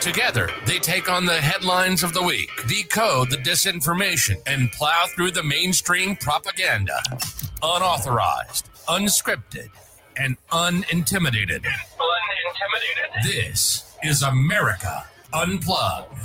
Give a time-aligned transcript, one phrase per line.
[0.00, 5.32] Together, they take on the headlines of the week, decode the disinformation, and plow through
[5.32, 6.96] the mainstream propaganda.
[7.64, 9.68] Unauthorized, unscripted,
[10.16, 11.64] and unintimidated.
[11.64, 13.22] Unintimidated.
[13.24, 16.16] This is America Unplugged.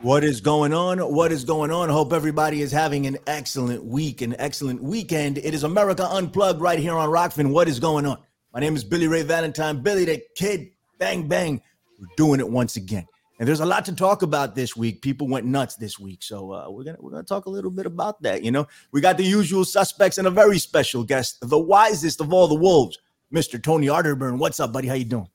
[0.00, 0.98] What is going on?
[0.98, 1.88] What is going on?
[1.88, 5.38] Hope everybody is having an excellent week, an excellent weekend.
[5.38, 7.52] It is America Unplugged right here on Rokfin.
[7.52, 8.18] What is going on?
[8.52, 10.70] My name is Billy Ray Valentine, Billy the Kid.
[10.98, 11.62] Bang, bang.
[11.98, 13.06] We're doing it once again.
[13.38, 15.02] And there's a lot to talk about this week.
[15.02, 17.84] People went nuts this week, so uh, we're gonna we're gonna talk a little bit
[17.84, 18.42] about that.
[18.42, 22.32] You know, we got the usual suspects and a very special guest, the wisest of
[22.32, 22.98] all the wolves,
[23.34, 23.62] Mr.
[23.62, 24.38] Tony Arterburn.
[24.38, 24.88] What's up, buddy?
[24.88, 25.28] How you doing?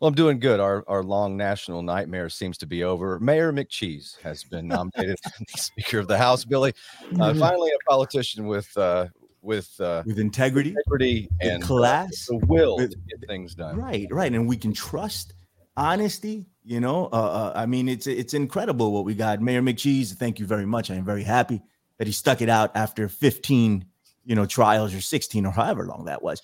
[0.00, 0.58] Well, I'm doing good.
[0.58, 3.20] Our our long national nightmare seems to be over.
[3.20, 5.16] Mayor McCheese has been nominated
[5.50, 6.44] Speaker of the House.
[6.44, 6.72] Billy,
[7.20, 9.06] uh, finally a politician with uh,
[9.42, 13.76] with uh, With integrity, integrity and uh, class, the will with- to get things done.
[13.76, 15.34] Right, right, and we can trust
[15.76, 16.46] honesty.
[16.64, 19.40] You know, uh, uh, I mean, it's it's incredible what we got.
[19.40, 20.90] Mayor McCheese, thank you very much.
[20.90, 21.60] I am very happy
[21.98, 23.84] that he stuck it out after 15,
[24.24, 26.40] you know, trials or 16 or however long that was.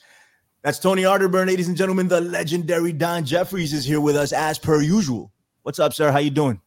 [0.62, 2.08] That's Tony Arterburn, ladies and gentlemen.
[2.08, 5.32] The legendary Don Jeffries is here with us as per usual.
[5.62, 6.10] What's up, sir?
[6.10, 6.60] How you doing?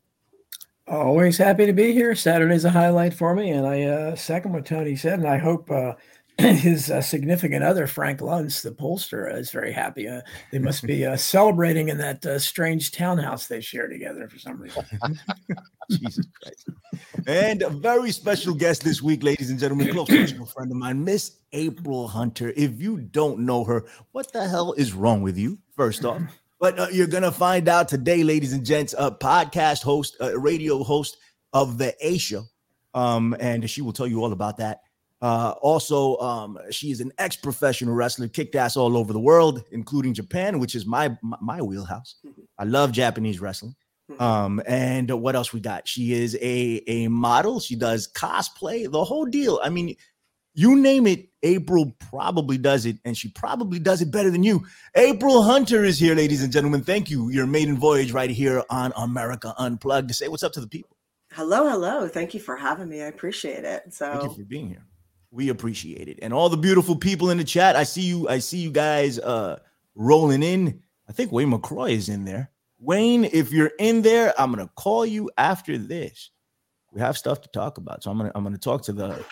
[0.87, 2.15] Always happy to be here.
[2.15, 5.69] Saturday's a highlight for me, and I uh, second what Tony said, and I hope
[5.69, 5.93] uh,
[6.37, 10.07] his uh, significant other, Frank Luntz, the pollster, is very happy.
[10.07, 14.39] Uh, they must be uh, celebrating in that uh, strange townhouse they share together for
[14.39, 14.83] some reason.
[15.89, 16.69] Jesus Christ.
[17.27, 21.03] And a very special guest this week, ladies and gentlemen, close personal friend of mine,
[21.03, 22.53] Miss April Hunter.
[22.55, 25.59] If you don't know her, what the hell is wrong with you?
[25.75, 26.21] First off,
[26.59, 30.83] but uh, you're gonna find out today, ladies and gents, a podcast host, a radio
[30.83, 31.17] host
[31.53, 32.43] of the A Show,
[32.93, 34.81] um, and she will tell you all about that.
[35.21, 40.13] Uh, also, um, she is an ex-professional wrestler, kicked ass all over the world, including
[40.13, 42.15] Japan, which is my my, my wheelhouse.
[42.57, 43.75] I love Japanese wrestling.
[44.19, 45.87] Um, and what else we got?
[45.87, 47.59] She is a a model.
[47.59, 49.59] She does cosplay, the whole deal.
[49.63, 49.95] I mean,
[50.53, 54.65] you name it, April probably does it, and she probably does it better than you.
[54.95, 56.81] April Hunter is here, ladies and gentlemen.
[56.81, 57.29] Thank you.
[57.29, 60.97] Your maiden voyage right here on America Unplugged to say what's up to the people.
[61.31, 62.09] Hello, hello.
[62.09, 63.01] Thank you for having me.
[63.01, 63.93] I appreciate it.
[63.93, 64.83] So Thank you for being here.
[65.31, 66.19] We appreciate it.
[66.21, 67.75] And all the beautiful people in the chat.
[67.75, 69.59] I see you, I see you guys uh
[69.95, 70.81] rolling in.
[71.09, 72.51] I think Wayne McCroy is in there.
[72.79, 76.31] Wayne, if you're in there, I'm gonna call you after this.
[76.91, 78.03] We have stuff to talk about.
[78.03, 79.23] So I'm gonna I'm gonna talk to the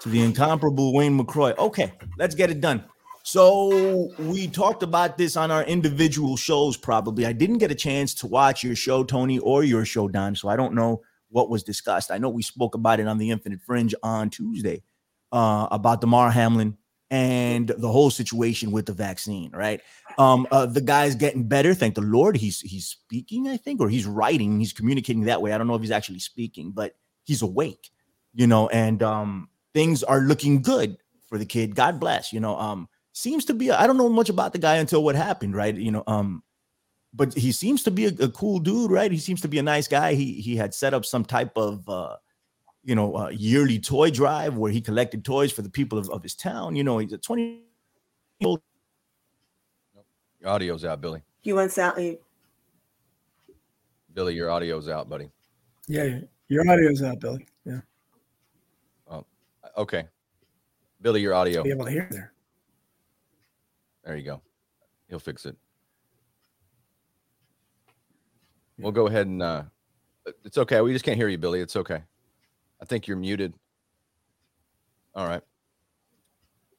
[0.00, 1.56] to the incomparable Wayne McCroy.
[1.58, 2.84] Okay, let's get it done.
[3.22, 6.76] So we talked about this on our individual shows.
[6.76, 10.34] Probably, I didn't get a chance to watch your show, Tony, or your show, Don.
[10.34, 12.10] So I don't know what was discussed.
[12.10, 14.82] I know we spoke about it on the Infinite Fringe on Tuesday
[15.32, 16.76] uh, about Damar Hamlin
[17.10, 19.50] and the whole situation with the vaccine.
[19.52, 19.80] Right?
[20.18, 21.74] Um, uh, the guy's getting better.
[21.74, 22.36] Thank the Lord.
[22.36, 24.58] He's he's speaking, I think, or he's writing.
[24.58, 25.52] He's communicating that way.
[25.52, 27.90] I don't know if he's actually speaking, but he's awake.
[28.32, 30.96] You know, and um, things are looking good
[31.26, 31.74] for the kid.
[31.74, 32.32] God bless.
[32.32, 33.70] You know, um, seems to be.
[33.70, 35.74] I don't know much about the guy until what happened, right?
[35.74, 36.42] You know, um,
[37.12, 39.10] but he seems to be a, a cool dude, right?
[39.10, 40.14] He seems to be a nice guy.
[40.14, 42.16] He he had set up some type of uh,
[42.84, 46.22] you know, uh, yearly toy drive where he collected toys for the people of, of
[46.22, 46.76] his town.
[46.76, 47.62] You know, he's a 20
[48.44, 48.60] old.
[50.40, 51.22] Your audio's out, Billy.
[51.42, 51.98] you went out.
[54.14, 55.30] Billy, your audio's out, buddy.
[55.86, 57.46] Yeah, your audio's out, Billy.
[57.64, 57.80] Yeah,
[59.76, 60.06] Okay.
[61.00, 61.62] Billy, your audio.
[61.62, 62.32] be able to hear there.
[64.04, 64.42] There you go.
[65.08, 65.56] He'll fix it.
[68.78, 69.64] We'll go ahead and uh
[70.44, 70.80] it's okay.
[70.80, 71.60] We just can't hear you, Billy.
[71.60, 72.02] It's okay.
[72.80, 73.54] I think you're muted.
[75.14, 75.42] All right.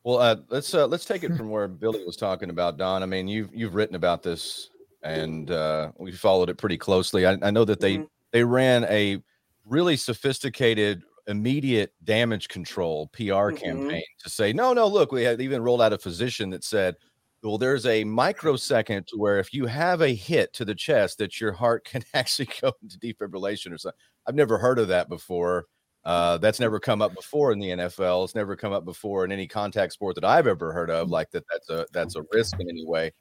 [0.04, 3.04] Well, uh let's uh let's take it from where Billy was talking about, Don.
[3.04, 4.70] I mean, you've you've written about this
[5.04, 7.26] and uh we followed it pretty closely.
[7.26, 8.08] I, I know that they Mhm.
[8.32, 9.22] they ran a
[9.66, 13.58] really sophisticated immediate damage control PR Mhm.
[13.58, 16.96] campaign to say, no, no, look, we had even rolled out a physician that said,
[17.44, 21.40] well, there's a microsecond to where if you have a hit to the chest, that
[21.40, 24.00] your heart can actually go into defibrillation or something.
[24.28, 25.66] I've never heard of that before.
[26.04, 28.24] Uh, that's never come up before in the NFL.
[28.24, 31.10] It's never come up before in any contact sport that I've ever heard of.
[31.10, 33.12] Like that, that's a that's a risk in any way.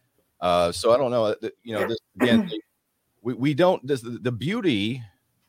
[0.40, 1.24] Uh, so I don't know.
[1.26, 2.50] uh, You know, this again,
[3.22, 3.86] we we don't.
[3.86, 5.02] This, the beauty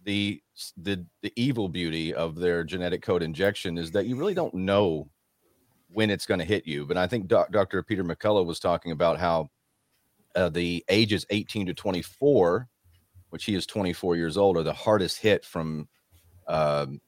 [0.04, 0.42] the
[0.78, 5.10] the the evil beauty of their genetic code injection is that you really don't know
[5.94, 6.86] when it's going to hit you.
[6.86, 7.84] But I think doc, Dr.
[7.84, 9.50] Peter McCullough was talking about how
[10.36, 12.68] uh, the ages 18 to 24,
[13.30, 15.88] which he is 24 years old, are the hardest hit from
[16.48, 17.02] um,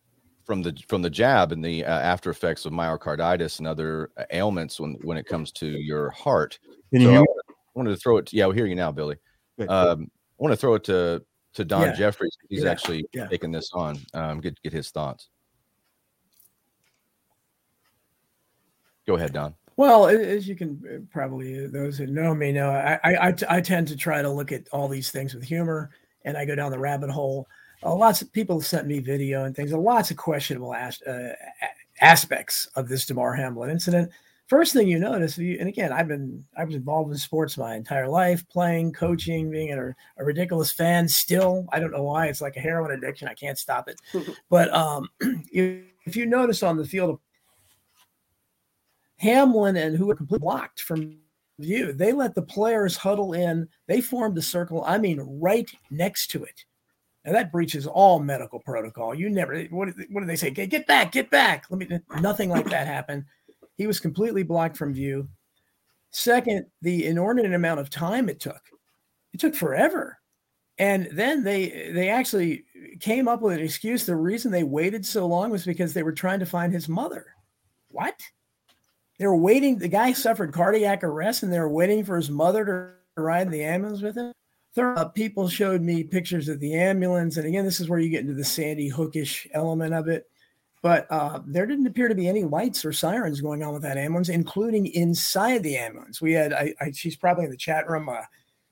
[0.46, 4.24] from the from the jab and the uh, after effects of myocarditis and other uh,
[4.32, 6.60] ailments when when it comes to your heart.
[6.92, 7.26] Can you So I
[7.76, 8.32] wanted- to throw it.
[8.34, 9.16] Yeah, we hear you now, Billy.
[9.58, 9.70] Good.
[9.70, 11.24] Um, I want to throw it to
[11.54, 11.94] to Don Yeah.
[11.94, 12.36] Jeffries.
[12.50, 12.72] He's Yeah.
[12.72, 13.28] actually Yeah.
[13.28, 13.98] taking this on.
[14.14, 15.30] Um, get get his thoughts.
[19.08, 19.54] Go ahead, Don.
[19.76, 23.32] Well, as you can uh, probably, uh, those who know me know, I, I, I
[23.32, 25.90] t- I tend to try to look at all these things with humor
[26.26, 27.48] and I go down the rabbit hole.
[27.86, 31.02] Uh, lots of people have sent me video and things, uh, lots of questionable as,
[31.04, 31.34] uh,
[32.02, 34.12] aspects of this Damar Hamlin incident.
[34.48, 37.76] First thing you notice, you, and again, I've been I was involved in sports my
[37.76, 41.08] entire life, playing, coaching, being a, a ridiculous fan.
[41.08, 42.28] Still, I don't know why.
[42.28, 43.28] It's like a heroin addiction.
[43.28, 44.00] I can't stop it.
[44.50, 45.08] but um,
[45.52, 47.20] if you notice on the field
[49.18, 51.18] Hamlin and who were completely blocked from
[51.60, 51.94] view.
[51.94, 53.68] They let the players huddle in.
[53.88, 54.84] They formed a circle.
[54.86, 56.66] I mean, right next to it.
[57.26, 59.16] Now that breaches all medical protocol.
[59.16, 59.64] You never.
[59.66, 60.50] What, did- what did they say?
[60.50, 61.66] Get, get back, get back.
[61.70, 62.00] Let me.
[62.22, 63.26] Nothing like that happened.
[63.78, 65.28] He was completely blocked from view.
[66.12, 68.62] Second, the inordinate amount of time it took.
[69.34, 70.20] It took forever.
[70.78, 72.66] And then they they actually
[73.00, 74.06] came up with an excuse.
[74.06, 77.28] The reason they waited so long was because they were trying to find his mother.
[77.90, 78.20] What?
[79.20, 79.78] They were waiting.
[79.78, 83.64] The guy suffered cardiac arrest, and they were waiting for his mother to ride the
[83.64, 84.34] ambulance with him.
[84.76, 88.10] Third, uh, people showed me pictures of the ambulance, and again, this is where you
[88.10, 90.28] get into the Sandy Hookish element of it.
[90.82, 93.98] But uh, there didn't appear to be any lights or sirens going on with that
[93.98, 96.22] ambulance, including inside the ambulance.
[96.22, 98.22] We had, I, I she's probably in the chat room, uh,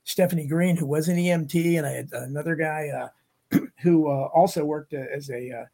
[0.03, 2.89] Stephanie Green, who was an EMT, and I had another guy
[3.53, 5.67] uh, who uh, also worked uh, as a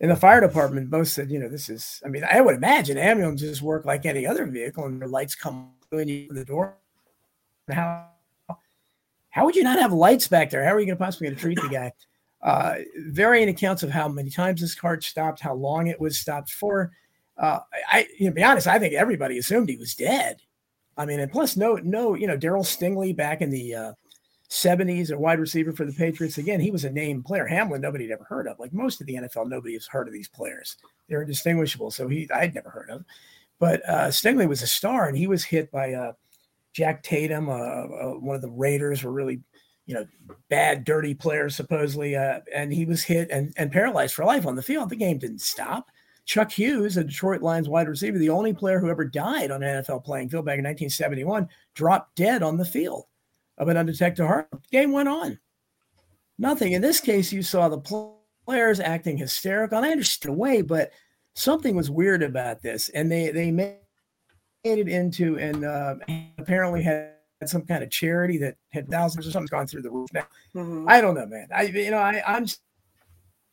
[0.00, 0.90] in the fire department.
[0.90, 2.00] Both said, you know, this is.
[2.04, 5.72] I mean, I would imagine ambulances work like any other vehicle, and the lights come
[5.90, 6.76] when you open the door.
[7.68, 8.11] How
[9.32, 10.62] how would you not have lights back there?
[10.62, 11.92] How are you going to possibly going to treat the guy?
[12.42, 16.50] Uh, varying accounts of how many times this cart stopped, how long it was stopped
[16.50, 16.90] for.
[17.38, 20.38] Uh, I, you know, to be honest, I think everybody assumed he was dead.
[20.96, 23.92] I mean, and plus, no, no, you know, Darryl Stingley back in the uh,
[24.50, 26.36] 70s, a wide receiver for the Patriots.
[26.36, 27.46] Again, he was a named player.
[27.46, 28.58] Hamlin, nobody had ever heard of.
[28.58, 30.76] Like most of the NFL, nobody has heard of these players.
[31.08, 31.92] They're indistinguishable.
[31.92, 33.04] So he, I'd never heard of.
[33.60, 36.12] But uh, Stingley was a star, and he was hit by uh,
[36.72, 39.40] Jack Tatum, uh, uh, one of the Raiders, were really,
[39.86, 40.06] you know,
[40.48, 44.56] bad, dirty players supposedly, uh, and he was hit and, and paralyzed for life on
[44.56, 44.88] the field.
[44.88, 45.86] The game didn't stop.
[46.24, 49.82] Chuck Hughes, a Detroit Lions wide receiver, the only player who ever died on an
[49.82, 53.04] NFL playing field back in 1971, dropped dead on the field
[53.58, 54.48] of an undetected heart.
[54.50, 55.38] The game went on.
[56.38, 56.72] Nothing.
[56.72, 58.08] In this case, you saw the
[58.46, 59.78] players acting hysterical.
[59.78, 60.92] And I understand way, but
[61.34, 62.88] something was weird about this.
[62.90, 63.78] And they they made
[64.64, 65.96] it into and uh,
[66.38, 67.14] apparently had
[67.44, 70.08] some kind of charity that had thousands or something's gone through the roof.
[70.12, 70.84] Now, Mhm.
[70.88, 71.48] I don't know, man.
[71.52, 72.46] I you know I I'm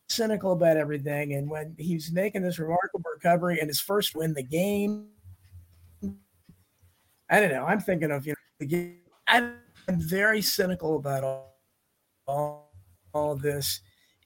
[0.08, 1.34] cynical about everything.
[1.34, 5.08] And when he's making this remarkable recovery and his first win the game,
[7.28, 7.64] I don't know.
[7.64, 9.00] I'm thinking of you know the game.
[9.26, 9.54] I'm
[9.88, 11.56] very cynical about all
[12.28, 12.72] all,
[13.12, 13.80] all this.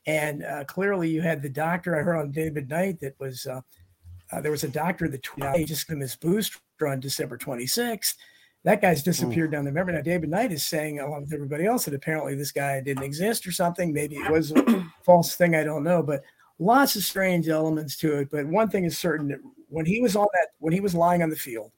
[0.07, 3.63] And uh, clearly, you had the doctor I heard on David Knight that was uh,
[4.31, 7.39] uh, there was a doctor that tweeted out, "Hey, just got his booster on December
[7.39, 8.15] 26th.
[8.65, 9.73] That guy's disappeared down there.
[9.73, 13.03] Remember now, David Knight is saying, along with everybody else, that apparently this guy didn't
[13.03, 13.93] exist or something.
[13.93, 15.55] Maybe it was a false thing.
[15.55, 16.03] I don't know.
[16.03, 16.23] But
[16.59, 18.31] lots of strange elements to it.
[18.31, 21.23] But one thing is certain: that when he was on that, when he was lying
[21.23, 21.73] on the field,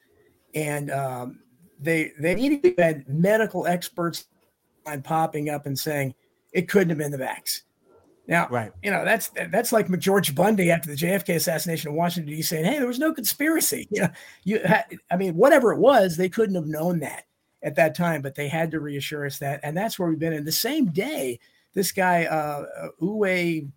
[0.54, 1.40] and um,
[1.80, 4.26] they they immediately had medical experts
[5.02, 6.14] popping up and saying
[6.52, 7.62] it couldn't have been the vax.
[8.28, 8.73] Now, Right.
[8.83, 12.42] you know that's that's like George Bundy after the JFK assassination in Washington D.C.
[12.42, 14.09] saying, "Hey, there was no conspiracy." You know,
[14.45, 17.25] you ha- I mean, whatever it was, they couldn't have known that
[17.62, 20.33] at that time, but they had to reassure us that, and that's where we've been.
[20.33, 21.38] In the same day,
[21.75, 22.64] this guy uh,
[23.00, 23.68] Uwe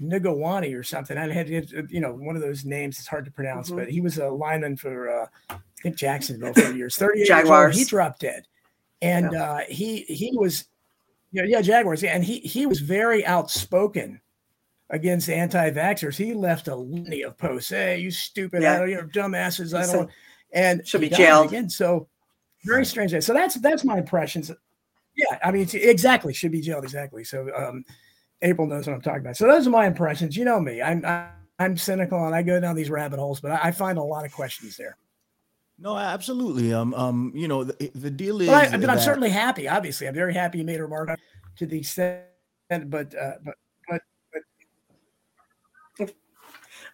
[0.00, 2.98] Nagawani or something, I had you know one of those names.
[2.98, 3.76] It's hard to pronounce, Mhm.
[3.76, 6.96] but he was a lineman for uh, I think Jacksonville for years.
[6.98, 7.76] Thirty years old, Jaguars.
[7.76, 8.46] he dropped dead,
[9.02, 10.64] and uh, he he was
[11.32, 12.02] yeah, yeah, Jaguars.
[12.02, 14.20] Yeah, and he he was very outspoken
[14.90, 16.16] against anti-vaxxers.
[16.16, 17.70] He left a litany of posts.
[17.70, 18.74] Hey, you stupid, Yeah.
[18.74, 19.74] I don't, you know, dumbasses.
[19.76, 20.10] I don't.
[20.52, 21.46] And should be jailed.
[21.46, 21.70] again.
[21.70, 22.08] So
[22.64, 23.12] very strange.
[23.24, 24.50] So that's that's my impressions.
[25.16, 26.32] Yeah, I mean, exactly.
[26.34, 26.84] Should be jailed.
[26.84, 27.24] Exactly.
[27.24, 27.84] So um,
[28.42, 29.36] April knows what I'm talking about.
[29.36, 30.36] So those are my impressions.
[30.36, 30.82] You know me.
[30.82, 31.04] I'm
[31.58, 34.24] I'm cynical and I go down these rabbit holes, but I, I find a lot
[34.24, 34.96] of questions there.
[35.82, 36.72] No, absolutely.
[36.72, 38.46] Um, um, you know, the, the deal is.
[38.46, 39.68] But I, but I'm certainly happy.
[39.68, 41.10] Obviously, I'm very happy you made a remark
[41.56, 42.22] to the extent,
[42.86, 43.56] but uh, but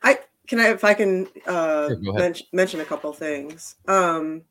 [0.02, 3.76] I can I if I can uh, men- mention a couple things.
[3.86, 4.42] Um,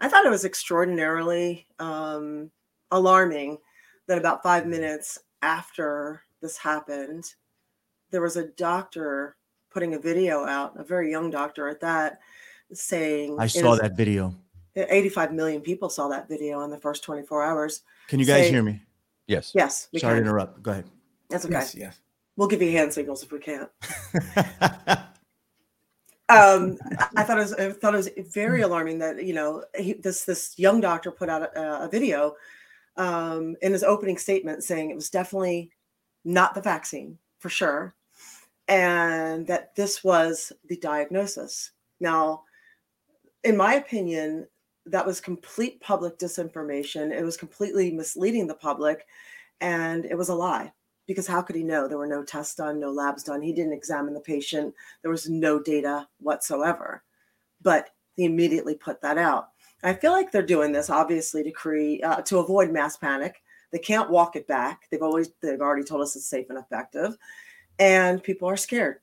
[0.00, 2.48] I thought it was extraordinarily um,
[2.92, 3.58] alarming
[4.06, 7.24] that about five minutes after this happened,
[8.10, 9.36] there was a doctor
[9.70, 12.20] putting a video out, a very young doctor at that,
[12.74, 14.34] saying I saw his- that video.
[14.74, 17.82] 85 million people saw that video in the first 24 hours.
[18.08, 18.82] Can you guys Say- hear me?
[19.26, 19.52] Yes.
[19.54, 20.28] Yes, we Sorry to can.
[20.28, 20.62] interrupt.
[20.62, 20.90] Go ahead.
[21.28, 21.54] That's okay.
[21.54, 22.00] Yes, yes.
[22.36, 23.68] We'll give you hand signals if we can't.
[26.28, 26.78] um,
[27.16, 30.24] I thought it was I thought it was very alarming that you know he, this
[30.24, 32.34] this young doctor put out a, a video
[32.96, 35.70] um, in his opening statement saying it was definitely
[36.24, 37.94] not the vaccine for sure,
[38.68, 41.72] and that this was the diagnosis.
[42.00, 42.44] Now,
[43.44, 44.46] in my opinion,
[44.86, 47.12] that was complete public disinformation.
[47.12, 49.06] It was completely misleading the public,
[49.60, 50.72] and it was a lie
[51.06, 51.88] because how could he know?
[51.88, 53.42] There were no tests done, no labs done.
[53.42, 54.74] He didn't examine the patient.
[55.02, 57.02] There was no data whatsoever.
[57.60, 59.48] But he immediately put that out.
[59.84, 63.42] I feel like they're doing this obviously to create uh, to avoid mass panic.
[63.72, 64.82] They can't walk it back.
[64.90, 67.16] They've always they've already told us it's safe and effective,
[67.78, 69.00] and people are scared.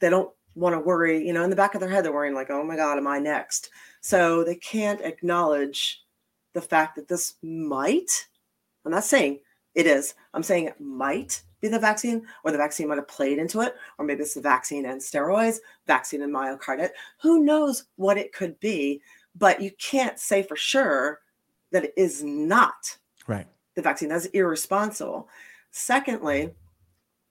[0.00, 1.26] They don't want to worry.
[1.26, 3.06] You know, in the back of their head, they're worrying like, "Oh my God, am
[3.06, 6.04] I next?" So they can't acknowledge
[6.52, 8.28] the fact that this might.
[8.84, 9.40] I'm not saying
[9.74, 10.14] it is.
[10.34, 13.74] I'm saying it might be the vaccine, or the vaccine might have played into it,
[13.98, 16.90] or maybe it's the vaccine and steroids, vaccine and myocarditis.
[17.22, 19.02] Who knows what it could be?
[19.36, 21.20] But you can't say for sure
[21.70, 23.46] that it is not right.
[23.74, 24.08] the vaccine.
[24.08, 25.28] That's irresponsible.
[25.70, 26.50] Secondly,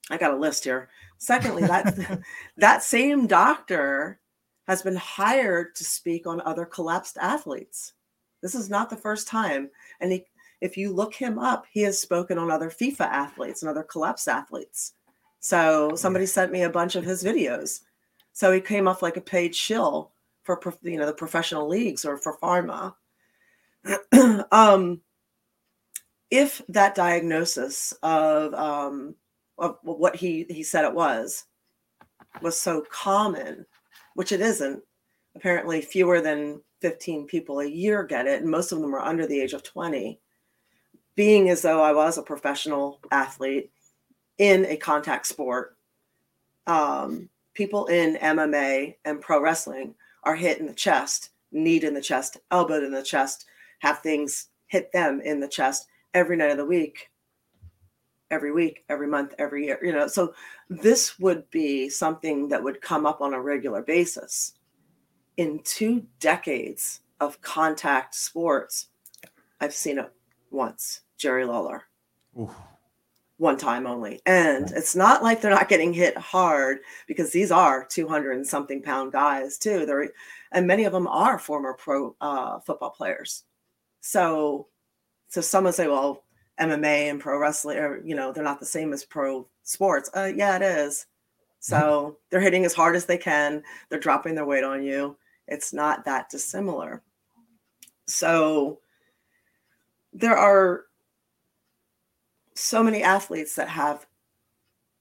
[0.09, 0.89] I got a list here.
[1.19, 2.21] Secondly, that
[2.57, 4.19] that same doctor
[4.67, 7.93] has been hired to speak on other collapsed athletes.
[8.41, 10.25] This is not the first time, and he,
[10.61, 14.27] if you look him up, he has spoken on other FIFA athletes and other collapsed
[14.27, 14.93] athletes.
[15.41, 17.81] So somebody sent me a bunch of his videos.
[18.31, 20.11] So he came off like a paid shill
[20.43, 22.95] for you know the professional leagues or for pharma.
[24.51, 25.01] um,
[26.31, 29.15] if that diagnosis of um,
[29.59, 31.45] of what he he said it was
[32.41, 33.65] was so common,
[34.15, 34.83] which it isn't.
[35.35, 39.27] Apparently, fewer than 15 people a year get it, and most of them are under
[39.27, 40.19] the age of 20.
[41.15, 43.71] Being as though I was a professional athlete
[44.37, 45.77] in a contact sport,
[46.67, 52.01] um, people in MMA and pro wrestling are hit in the chest, kneed in the
[52.01, 53.45] chest, elbowed in the chest,
[53.79, 57.09] have things hit them in the chest every night of the week,
[58.31, 59.79] every week, every month, every year.
[59.81, 60.33] You know, so
[60.69, 64.53] this would be something that would come up on a regular basis.
[65.37, 68.87] In two decades of contact sports,
[69.61, 70.11] I've seen it
[70.51, 71.01] once.
[71.17, 71.83] Jerry Lawler
[72.39, 72.49] Oof.
[73.37, 74.21] one time only.
[74.25, 78.81] And it's not like they're not getting hit hard because these are 200 and something
[78.81, 79.85] pound guys too.
[79.85, 80.09] They're
[80.51, 83.43] and many of them are former pro uh, football players.
[84.01, 84.67] So
[85.27, 86.23] so someone say, well,
[86.59, 90.09] MMA and pro wrestling are, you know, they're not the same as pro sports.
[90.15, 91.05] Uh, yeah, it is.
[91.59, 93.63] So they're hitting as hard as they can.
[93.89, 95.17] They're dropping their weight on you.
[95.47, 97.01] It's not that dissimilar.
[98.07, 98.79] So
[100.13, 100.85] there are
[102.55, 104.05] so many athletes that have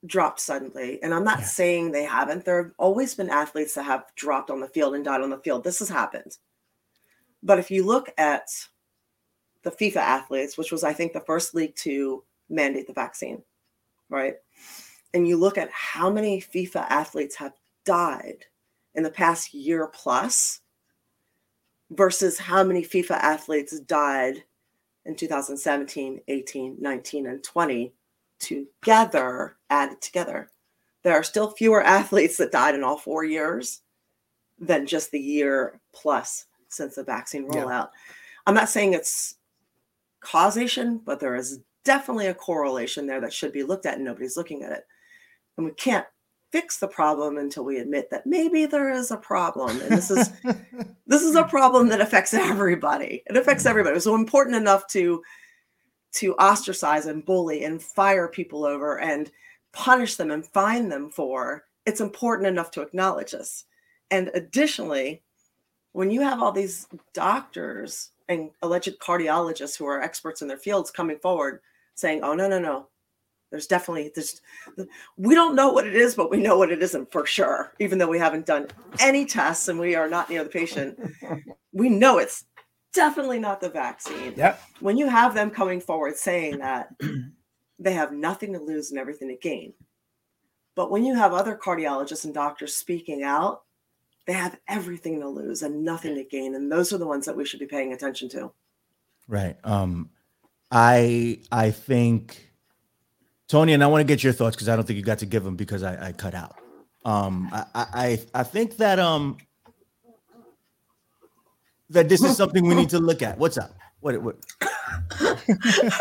[0.06, 1.02] dropped suddenly.
[1.02, 1.46] And I'm not Yeah.
[1.46, 2.44] saying they haven't.
[2.44, 5.38] There have always been athletes that have dropped on the field and died on the
[5.38, 5.64] field.
[5.64, 6.38] This has happened.
[7.42, 8.48] But if you look at
[9.68, 13.42] the FIFA athletes, which was, I think, the first league to mandate the vaccine,
[14.08, 14.36] right?
[15.14, 17.52] And you look at how many FIFA athletes have
[17.84, 18.44] died
[18.94, 20.60] in the past year plus
[21.90, 24.44] versus how many FIFA athletes died
[25.06, 27.92] in 2017, 18, 19, and 20
[28.38, 30.50] together, added together.
[31.02, 33.80] There are still fewer athletes that died in all four years
[34.58, 37.62] than just the year plus since the vaccine Yeah.
[37.64, 37.90] rollout.
[38.46, 39.37] I'm not saying it's
[40.28, 44.36] causation, but there is definitely a correlation there that should be looked at, and nobody's
[44.36, 44.84] looking at it.
[45.56, 46.06] And we can't
[46.50, 49.80] fix the problem until we admit that maybe there is a problem.
[49.80, 50.30] And this is
[51.06, 53.22] this is a problem that affects everybody.
[53.26, 53.98] It affects everybody.
[54.00, 55.22] So important enough to
[56.14, 59.30] to ostracize and bully and fire people over and
[59.72, 61.64] punish them and fine them for.
[61.86, 63.64] It's important enough to acknowledge this.
[64.10, 65.22] And additionally,
[65.92, 70.90] when you have all these doctors and alleged cardiologists who are experts in their fields
[70.90, 71.60] coming forward
[71.94, 72.88] saying, "Oh no, no, no,
[73.50, 74.40] there's definitely there's
[75.16, 77.72] we don't know what it is, but we know what it isn't for sure.
[77.78, 78.68] Even though we haven't done
[79.00, 80.98] any tests and we are not near the patient,
[81.72, 82.44] we know it's
[82.92, 84.34] definitely not the vaccine.
[84.36, 84.60] Yep.
[84.80, 86.90] When you have them coming forward saying that
[87.78, 89.72] they have nothing to lose and everything to gain,
[90.74, 93.62] But when you have other cardiologists and doctors speaking out,
[94.28, 96.54] they have everything to lose and nothing to gain.
[96.54, 98.52] And those are the ones that we should be paying attention to.
[99.26, 99.56] Right.
[99.64, 100.10] Um,
[100.70, 102.52] I I think
[103.48, 105.26] Tony, and I want to get your thoughts because I don't think you got to
[105.26, 106.56] give them because I, I cut out.
[107.06, 109.38] Um, I, I I think that um
[111.88, 113.38] that this is something we need to look at.
[113.38, 113.74] What's up?
[114.00, 114.36] What what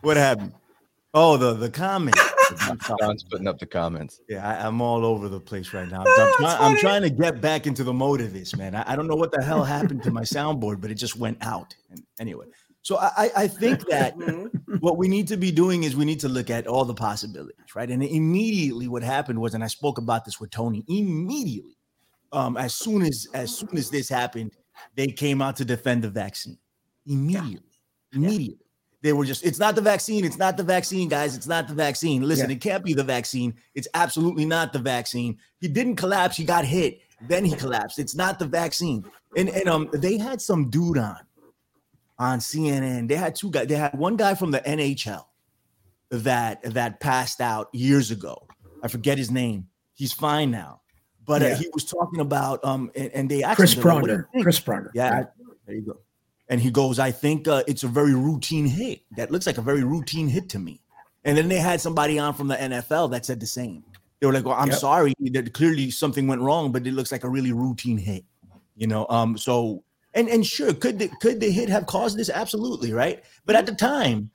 [0.00, 0.54] what happened?
[1.12, 2.16] Oh, the the comment.
[3.00, 4.20] John's putting up the comments.
[4.28, 6.04] Yeah, I, am all over the place right now.
[6.06, 8.74] I'm, try, I'm, trying to get back into the mode of this, man.
[8.74, 11.38] I, I, don't know what the hell happened to my soundboard, but it just went
[11.40, 11.74] out.
[11.90, 12.46] And anyway,
[12.82, 14.16] so I, I think that
[14.66, 14.80] Mhm.
[14.80, 17.74] what we need to be doing is we need to look at all the possibilities,
[17.74, 17.90] right?
[17.90, 20.84] And immediately, what happened was, and I spoke about this with Tony.
[20.88, 21.76] Immediately,
[22.32, 24.52] um, as soon as as soon as this happened,
[24.94, 26.58] they came out to defend the vaccine.
[27.06, 27.78] Immediately,
[28.12, 28.65] immediately.
[29.06, 30.24] They were just, it's not the vaccine.
[30.24, 31.36] It's not the vaccine, guys.
[31.36, 32.22] It's not the vaccine.
[32.22, 33.54] Listen, it can't be the vaccine.
[33.76, 35.38] It's absolutely not the vaccine.
[35.60, 36.36] He didn't collapse.
[36.36, 37.02] He got hit.
[37.20, 38.00] Then he collapsed.
[38.00, 39.04] It's not the vaccine.
[39.36, 41.20] And and um, they had some dude on
[42.18, 43.06] on CNN.
[43.06, 43.68] They had two guys.
[43.68, 45.24] They had one guy from the NHL
[46.10, 48.48] that that passed out years ago.
[48.82, 49.68] I forget his name.
[49.94, 50.80] He's fine now,
[51.24, 54.02] but uh, he was talking about um, and, and they asked Chris him, they're like,
[54.02, 54.42] "What do you Pronger.
[54.42, 54.90] Chris Pronger.
[54.94, 55.24] Yeah,
[55.64, 56.00] there you go.
[56.48, 59.00] And he goes, I think uh, it's a very routine hit.
[59.16, 60.80] That looks like a very routine hit to me.
[61.24, 63.82] And then they had somebody on from the NFL that said the same.
[64.20, 64.78] They were like, "Well, I'm Yep.
[64.78, 68.24] sorry, that clearly something went wrong, but it looks like a really routine hit."
[68.76, 69.82] You know, um, so
[70.14, 72.30] and and sure, could the could the hit have caused this?
[72.30, 73.22] Absolutely, right.
[73.44, 74.30] But at the time,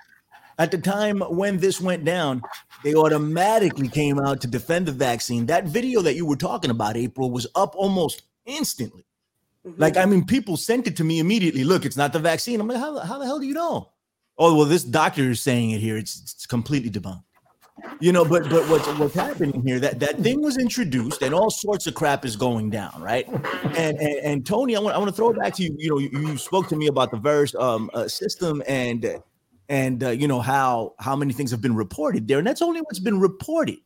[0.59, 2.41] at the time when this went down,
[2.83, 5.47] they automatically came out to defend the vaccine.
[5.47, 9.05] That video that you were talking about, April, was up almost instantly.
[9.65, 9.75] Mhm.
[9.77, 11.63] Like, I mean, people sent it to me immediately.
[11.63, 12.59] Look, it's not the vaccine.
[12.59, 13.91] I'm like, how, how the hell do you know?
[14.37, 15.97] Oh, well, this doctor is saying it here.
[15.97, 17.23] It's, it's completely debunked.
[17.99, 19.79] You know, but but what's what's happening here?
[19.79, 23.27] That that thing was introduced, and all sorts of crap is going down, right?
[23.27, 25.75] And and, and Tony, I want I want to throw it back to you.
[25.77, 29.21] You know, you, you spoke to me about the VAERS um, uh, system and
[29.69, 32.81] and uh, you know how how many things have been reported there, and that's only
[32.81, 33.79] what's been reported.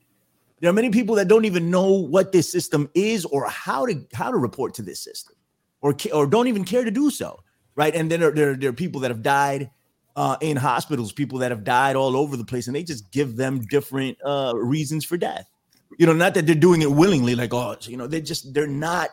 [0.59, 4.05] There are many people that don't even know what this system is or how to
[4.13, 5.35] how to report to this system
[5.85, 7.43] or or don't even care to do so,
[7.75, 7.95] right?
[7.95, 9.69] And then there, there, there are people that have died
[10.15, 13.35] uh, in hospitals, people that have died all over the place, and they just give
[13.35, 15.47] them different uh, reasons for death.
[15.99, 18.65] You know, not that they're doing it willingly, like oh, you know, they're just they're
[18.65, 19.09] not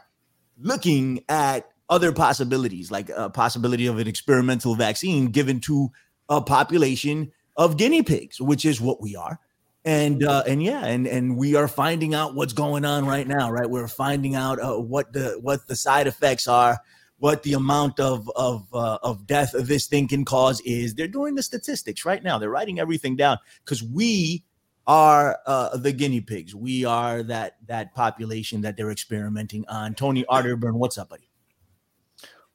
[0.58, 5.90] looking at other possibilities, like a possibility of an experimental vaccine given to
[6.30, 9.38] a population of guinea pigs, which is what we are
[9.84, 13.50] and uh, and yeah, and and we are finding out what's going on right now,
[13.50, 13.68] right?
[13.68, 16.78] We're finding out uh, what the what the side effects are,
[17.18, 20.94] what the amount of of uh, of death this thing can cause is.
[20.94, 22.38] They're doing the statistics right now.
[22.38, 24.44] They're writing everything down because we
[24.86, 26.54] are uh, the guinea pigs.
[26.54, 29.94] We are that that population that they're experimenting on.
[29.94, 31.28] Tony Arterburn, what's up, buddy?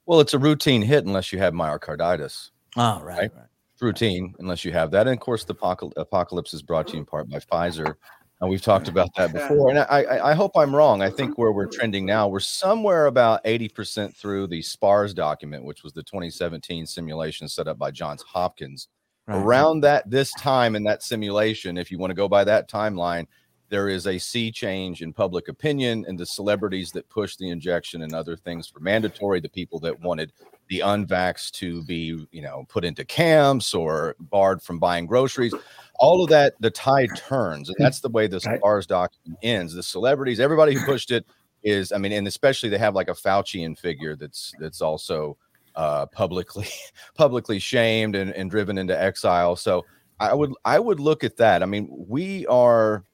[0.06, 2.50] Well, it's a routine hit unless you have myocarditis.
[2.76, 3.30] All right, Right.
[3.36, 3.47] right.
[3.78, 5.06] It's routine unless you have that.
[5.06, 5.54] And of course, the
[5.96, 7.94] apocalypse is brought to you in part by Pfizer.
[8.40, 9.70] And we've talked about that before.
[9.70, 11.00] And I, I, I hope I'm wrong.
[11.00, 15.84] I think where we're trending now, we're somewhere about 80% through the SPARS document, which
[15.84, 18.88] was the 2017 simulation set up by Johns Hopkins.
[19.28, 19.36] right.
[19.36, 23.26] around that this time in that simulation if you want to go by that timeline
[23.68, 28.02] there is a sea change in public opinion and the celebrities that pushed the injection
[28.02, 30.32] and other things for mandatory the people that wanted
[30.68, 35.54] the unvaxxed to be you know put into camps or barred from buying groceries
[35.98, 38.58] all of that the tide turns and that's the way this Right.
[38.58, 41.26] SPARS document ends the celebrities everybody who pushed it
[41.62, 45.36] is i mean and especially they have like a faucian figure that's that's also
[45.74, 46.66] uh publicly
[47.14, 49.56] publicly shamed and, and driven into exile.
[49.56, 49.86] So
[50.20, 51.62] I would I would look at that.
[51.62, 53.04] I mean, we are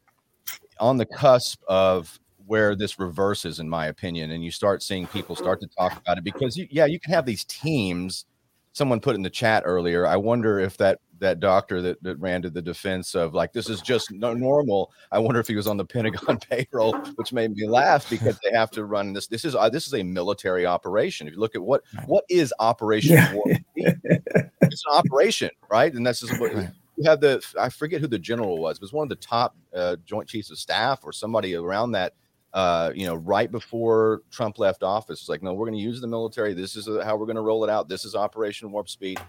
[0.80, 5.36] on the cusp of where this reverses, in my opinion, and you start seeing people
[5.36, 8.26] start to talk about it because you, yeah, you can have these teams.
[8.72, 10.06] Someone put in the chat earlier.
[10.06, 13.68] I wonder if that that doctor that, that ran to the defense of like this
[13.68, 14.92] is just no normal.
[15.12, 18.56] I wonder if he was on the Pentagon payroll, which made me laugh because they
[18.56, 19.26] have to run this.
[19.26, 21.26] This is uh, this is a military operation.
[21.26, 23.28] If you look at what what is Operation Yeah.
[23.30, 23.96] Speed?
[24.04, 25.92] it's an operation, right?
[25.92, 26.52] And this is what
[26.96, 29.16] you have the I forget who the general was, but it was one of the
[29.16, 32.14] top uh, Joint Chiefs of Staff or somebody around that.
[32.54, 36.00] Uh, you know, right before Trump left office, it's like, no, we're going to use
[36.00, 36.54] the military.
[36.54, 37.88] This is uh, how we're going to roll it out.
[37.88, 39.20] This is Operation Warp Speed.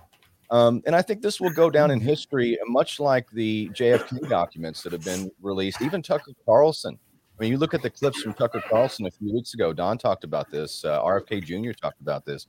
[0.51, 4.83] Um, and I think this will go down in history, much like the JFK documents
[4.83, 5.81] that have been released.
[5.81, 6.99] Even Tucker Carlson.
[7.37, 9.73] I mean, you look at the clips from Tucker Carlson a few weeks ago.
[9.73, 10.85] Don talked about this.
[10.85, 11.71] Uh, RFK Jr.
[11.71, 12.47] talked about this.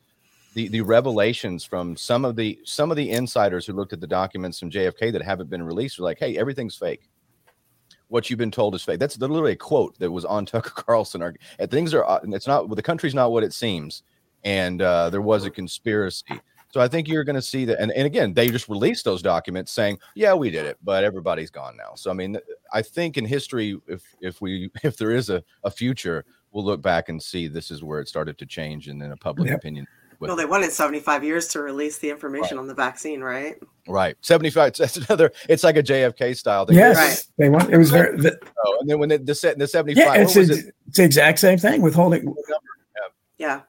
[0.54, 4.06] The the revelations from some of the some of the insiders who looked at the
[4.06, 7.08] documents from JFK that haven't been released are like, hey, everything's fake.
[8.08, 9.00] What you've been told is fake.
[9.00, 11.22] That's literally a quote that was on Tucker Carlson.
[11.22, 14.02] Our, and things are, uh, it's not, the country's not what it seems.
[14.44, 16.40] And uh, there was a conspiracy.
[16.72, 17.80] So I think you're going to see that.
[17.80, 21.50] And, and again, they just released those documents saying, yeah, we did it, but everybody's
[21.50, 21.94] gone now.
[21.94, 22.36] So, I mean,
[22.72, 26.82] I think in history, if, if we, if there is a, a future, we'll look
[26.82, 28.88] back and see this is where it started to change.
[28.88, 29.86] And then a public opinion.
[30.18, 32.62] Well, they wanted 75 years to release the information Right.
[32.62, 33.56] on the vaccine, right?
[33.86, 34.16] Right.
[34.22, 34.74] 75.
[34.78, 36.76] That's another, it's like a JFK style thing.
[36.76, 37.24] Yes, Right.
[37.38, 37.72] they want.
[37.72, 38.16] It was very.
[38.16, 40.52] The, Oh, and then when they, the, set, the 75, yeah, what it's, was a,
[40.54, 40.74] it?
[40.88, 41.82] it's the exact same thing.
[41.82, 42.34] Withholding.
[43.38, 43.60] Yeah.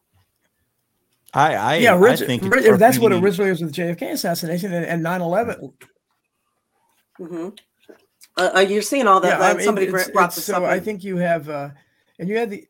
[1.33, 4.11] I, I, yeah, I orig- think it's ori- that's what originally was with the JFK
[4.13, 5.73] assassination and, and 9/11.
[7.19, 7.49] Mm-hmm.
[8.37, 9.27] Uh, uh, you're seeing all that.
[9.27, 10.63] Yeah, that I mean, somebody it's- brought it's- this so up.
[10.63, 11.69] I think you have, uh,
[12.17, 12.65] and you had the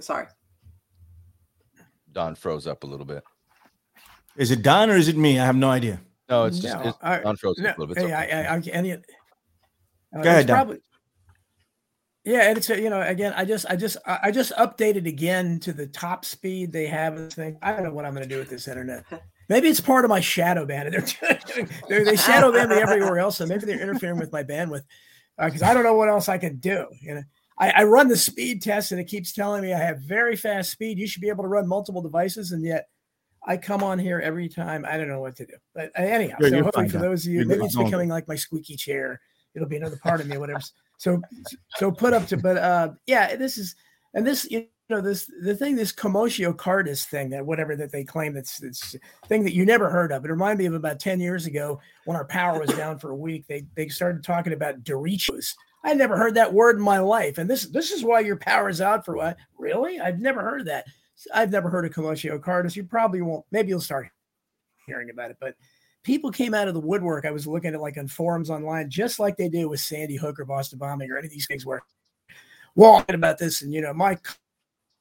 [0.00, 0.26] Sorry.
[2.16, 3.22] Don froze up a little bit.
[4.36, 5.38] Is it Don or is it me?
[5.38, 6.00] I have no idea.
[6.30, 8.02] No, it's just, No, it's, I- Don froze No, up a little bit.
[8.02, 8.32] Hey, okay.
[8.32, 9.04] I, I, I, and it,
[10.16, 10.56] uh, Go ahead, Don.
[10.56, 10.78] probably,
[12.24, 15.06] yeah, and it's uh, you know again, I just, I just, I I just updated
[15.06, 17.16] again to the top speed they have.
[17.16, 19.04] This thing, I don't know what I'm going to do with this internet.
[19.50, 20.90] Maybe it's part of my shadow ban.
[20.90, 24.82] They're, they're they shadow ban me everywhere else, so maybe they're interfering with my bandwidth
[25.38, 26.86] because I don't know what else I can do.
[27.02, 27.22] You know,
[27.58, 30.70] I, I run the speed test and it keeps telling me I have very fast
[30.70, 30.98] speed.
[30.98, 32.88] You should be able to run multiple devices, and yet
[33.46, 34.84] I come on here every time.
[34.86, 35.54] I don't know what to do.
[35.74, 38.36] But anyhow, You're- so hopefully for those of you, You're maybe it's becoming like my
[38.36, 39.20] squeaky chair.
[39.54, 40.60] It'll be another part of me, whatever.
[40.98, 41.22] So
[41.76, 43.74] so put up to, but uh, yeah, this is
[44.14, 48.04] and this you know this the thing this commotio cordis thing that whatever that they
[48.04, 48.94] claim that's this
[49.26, 50.24] thing that you never heard of.
[50.24, 53.16] It reminded me of about ten years ago when our power was down for a
[53.16, 53.46] week.
[53.48, 55.54] They they started talking about derechos.
[55.86, 58.68] I never heard that word in my life, and this this is why your power
[58.68, 59.36] is out for what?
[59.56, 60.00] Really?
[60.00, 60.84] I've never heard that.
[61.32, 62.74] I've never heard of commotio cordis.
[62.74, 63.44] You probably won't.
[63.52, 64.08] Maybe you'll start
[64.84, 65.54] hearing about it, but
[66.02, 67.24] people came out of the woodwork.
[67.24, 70.40] I was looking at like on forums online, just like they do with Sandy Hook
[70.40, 71.82] or Boston bombing or any of these things where,
[72.74, 74.18] well, about this, and you know, my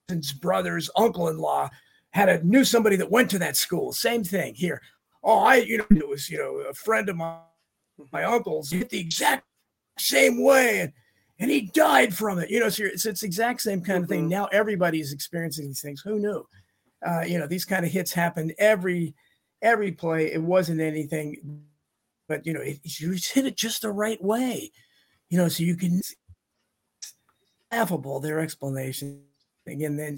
[0.07, 1.67] cousin's brother's uncle-in-law
[2.11, 3.91] had a knew somebody that went to that school.
[3.91, 4.83] Same thing here.
[5.23, 7.39] Oh, I, you know, it was you know a friend of mine,
[8.13, 9.45] my uncle's hit the exact
[9.97, 10.93] same way, and
[11.39, 12.49] and he died from it.
[12.49, 14.25] You know, so you're- it's it's exact same kind of thing.
[14.25, 14.29] Mhm.
[14.29, 16.01] Now everybody's experiencing these things.
[16.01, 16.47] Who knew?
[17.05, 19.15] Uh, you know, these kind of hits happen every
[19.61, 20.31] every play.
[20.33, 21.63] It wasn't anything,
[22.27, 24.71] but you know, it, you hit it just the right way.
[25.29, 26.01] You know, so you can
[27.71, 29.23] laughable their explanation.
[29.67, 30.17] Again, then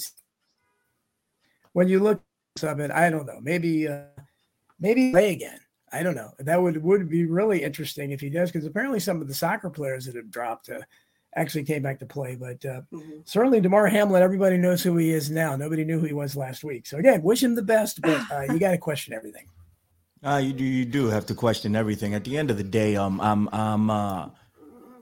[1.74, 2.22] when you look
[2.64, 3.40] of it, I don't know.
[3.42, 4.04] Maybe uh
[4.80, 5.60] maybe play again.
[5.98, 6.32] I don't know.
[6.40, 9.70] That would would be really interesting if he does, because apparently some of the soccer
[9.70, 10.80] players that have dropped uh,
[11.36, 12.36] actually came back to play.
[12.36, 13.28] But uh, Mhm.
[13.28, 15.56] certainly Damar Hamlin, everybody knows who he is now.
[15.56, 16.86] Nobody knew who he was last week.
[16.86, 19.48] So again, wish him the best, but uh, you got to question everything.
[20.24, 22.14] Uh, you do you do have to question everything.
[22.14, 24.30] At the end of the day, um, I'm I'm uh,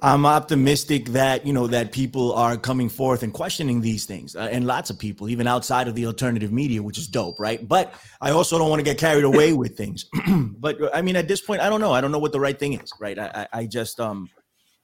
[0.05, 4.47] I'm optimistic that you know that people are coming forth and questioning these things, uh,
[4.51, 7.67] and lots of people, even outside of the alternative media, which is dope, right?
[7.67, 10.05] But I also don't want to get carried away with things.
[10.59, 11.91] but I mean, at this point, I don't know.
[11.91, 13.17] I don't know what the right thing is, right?
[13.17, 14.29] I I, I just um,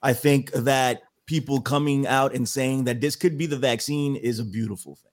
[0.01, 4.39] I think that people coming out and saying that this could be the vaccine is
[4.39, 5.11] a beautiful thing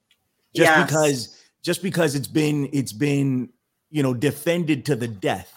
[0.55, 0.85] just Yes.
[0.85, 3.49] because just because it's been it's been
[3.89, 5.53] you know defended to the death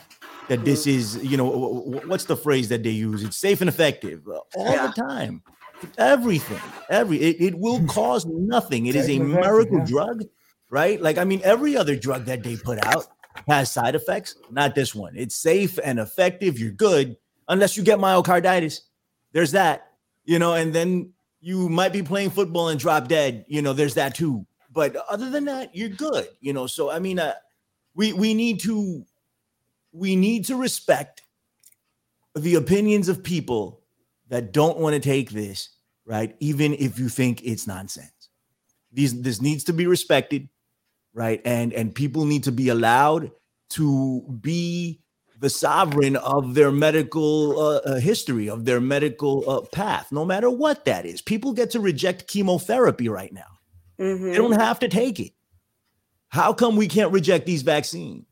[0.49, 3.23] that this is you know wh- wh- what's the phrase that they use?
[3.23, 4.89] It's safe and effective uh, all Yeah.
[4.95, 5.43] the time.
[5.99, 8.87] Everything every it, it will cause nothing.
[8.87, 9.85] It is a miracle yeah.
[9.87, 10.25] drug
[10.71, 11.01] right?
[11.03, 13.07] Like i mean every other drug that they put out
[13.47, 15.15] has side effects not this one.
[15.17, 16.59] It's safe and effective.
[16.59, 17.17] You're good
[17.49, 18.81] unless you get myocarditis.
[19.33, 19.89] There's that
[20.25, 23.95] you know and then you might be playing football and drop dead you know there's
[23.95, 24.47] that too.
[24.71, 26.67] But other than that you're good you know?
[26.67, 27.35] So i mean uh,
[27.95, 29.05] we we need to
[29.93, 31.23] we need to respect
[32.35, 33.83] the opinions of people
[34.29, 35.69] that don't want to take this
[36.07, 38.29] right even if you think it's nonsense
[38.93, 40.49] these this needs to be respected
[41.15, 43.31] right and and people need to be allowed
[43.71, 45.01] to be
[45.39, 50.49] the sovereign of their medical uh, uh, history of their medical uh, path no matter
[50.51, 53.45] what that is people get to reject chemotherapy right now
[53.99, 54.33] Mhm.
[54.33, 55.33] they don't have to take it.
[56.29, 58.25] How come we can't reject these vaccines?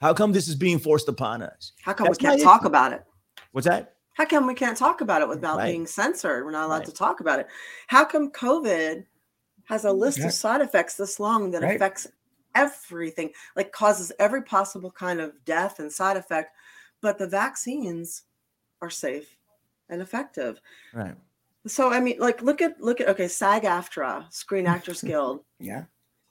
[0.00, 1.72] How come this is being forced upon us?
[1.82, 2.68] How come That's we can't talk issue.
[2.68, 3.04] about it?
[3.52, 3.96] What's that?
[4.14, 5.70] How come we can't talk about it without Right.
[5.72, 6.44] being censored?
[6.44, 6.86] We're not allowed Right.
[6.86, 7.48] to talk about it.
[7.86, 9.06] How come COVID
[9.64, 10.26] has a list Yeah.
[10.26, 11.76] of side effects this long that Right.
[11.76, 12.06] affects
[12.54, 16.54] everything, like causes every possible kind of death and side effect,
[17.02, 18.22] but the vaccines
[18.80, 19.36] are safe
[19.88, 20.60] and effective.
[20.94, 21.14] Right.
[21.66, 25.84] So I mean, like look at look at okay, SAG-AFTRA, Screen Actors Guild, Yeah.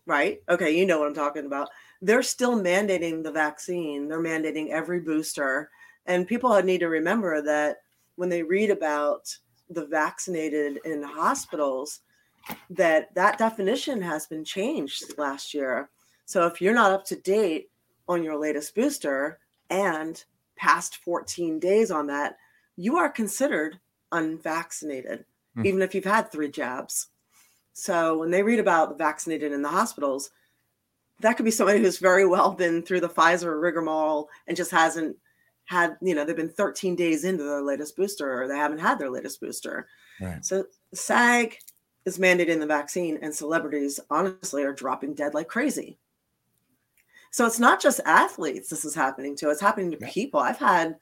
[0.07, 0.41] right?
[0.49, 1.69] Okay, you know what I'm talking about.
[2.05, 4.07] They're still mandating the vaccine.
[4.07, 5.71] They're mandating every booster,
[6.05, 7.77] and people need to remember that
[8.15, 9.35] when they read about
[9.71, 12.01] the vaccinated in hospitals
[12.69, 15.89] that that definition has been changed last year.
[16.25, 17.71] So if you're not up to date
[18.07, 19.39] on your latest booster
[19.71, 20.23] and
[20.55, 22.37] past 14 days on that,
[22.75, 23.79] you are considered
[24.11, 25.65] unvaccinated, Hmm.
[25.65, 27.07] even if you've had three jabs.
[27.73, 30.29] So when they read about the vaccinated in the hospitals,
[31.19, 35.15] that could be somebody who's very well been through the Pfizer rigmarole and just hasn't
[35.65, 38.99] had, you know, they've been 13 days into their latest booster or they haven't had
[38.99, 39.87] their latest booster.
[40.19, 40.43] Right.
[40.45, 41.57] So SAG
[42.05, 45.97] is mandating the vaccine, and celebrities honestly are dropping dead like crazy.
[47.31, 50.09] So it's not just athletes this is happening to, it's happening to Yeah.
[50.11, 50.39] people.
[50.39, 50.97] I've had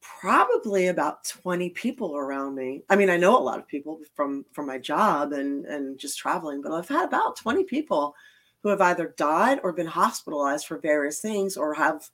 [0.00, 2.82] probably about 20 people around me.
[2.90, 6.18] I mean, I know a lot of people from from my job and and just
[6.18, 8.14] traveling, but I've had about 20 people
[8.62, 12.08] who have either died or been hospitalized for various things or have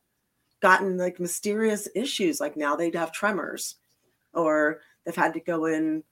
[0.61, 3.77] gotten like mysterious issues like now they'd have tremors
[4.35, 6.03] or they've had to go in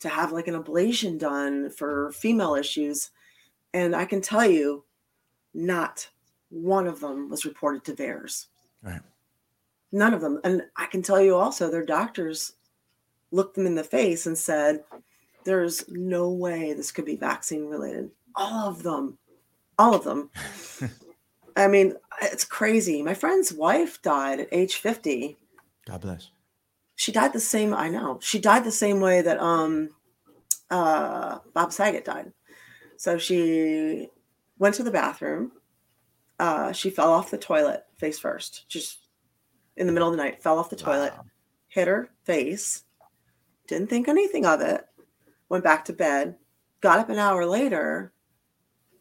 [0.00, 3.10] to have like an ablation done for female issues
[3.74, 4.84] and i can tell you
[5.54, 6.08] not
[6.52, 8.46] one of them was reported to VAERS.
[8.82, 9.00] Right.
[9.90, 10.40] None of them.
[10.44, 12.52] And I can tell you also, their doctors
[13.30, 14.84] looked them in the face and said,
[15.44, 18.10] There's no way this could be vaccine related.
[18.36, 19.18] All of them.
[19.78, 20.30] All of them.
[21.56, 23.02] I mean, it's crazy.
[23.02, 25.36] My friend's wife died at age 50
[25.86, 26.30] God bless.
[26.94, 29.88] she died the same i know she died the same way that um
[30.70, 32.32] uh bob saget died
[32.96, 34.08] so she
[34.60, 35.50] went to the bathroom
[36.38, 38.98] uh she fell off the toilet face first just
[39.76, 41.24] in the middle of the night fell off the toilet Wow.
[41.66, 42.84] hit her face
[43.66, 44.84] didn't think anything of it
[45.48, 46.36] went back to bed
[46.80, 48.12] got up an hour later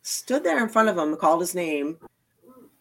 [0.01, 1.97] stood there in front of him and called his name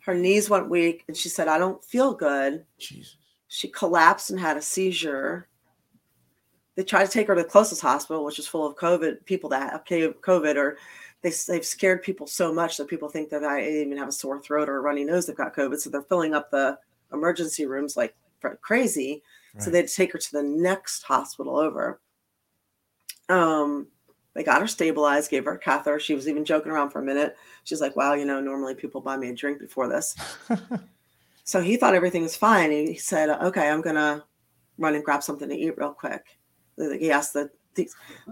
[0.00, 3.16] her knees went weak and she said i don't feel good Jesus.
[3.50, 5.48] she collapsed and had a seizure.
[6.76, 9.50] They tried to take her to the closest hospital, which is full of COVID people
[9.50, 10.78] that have COVID, or
[11.20, 14.40] they, they've scared people so much that people think that I even have a sore
[14.40, 15.26] throat or a runny nose.
[15.26, 16.78] They've got COVID, so they're filling up the
[17.12, 18.14] emergency rooms like
[18.62, 19.22] crazy.
[19.58, 22.00] So they had to take her to the next hospital over.
[23.28, 23.88] Um,
[24.40, 26.00] they got her stabilized, gave her a catheter.
[26.00, 27.36] She was even joking around for a minute.
[27.64, 30.16] She's like, "Wow, you know, normally people buy me a drink before this."
[31.44, 32.70] So he thought everything was fine.
[32.70, 34.24] He said, "Okay, I'm gonna
[34.78, 36.38] run and grab something to eat real quick."
[36.78, 37.50] He asked the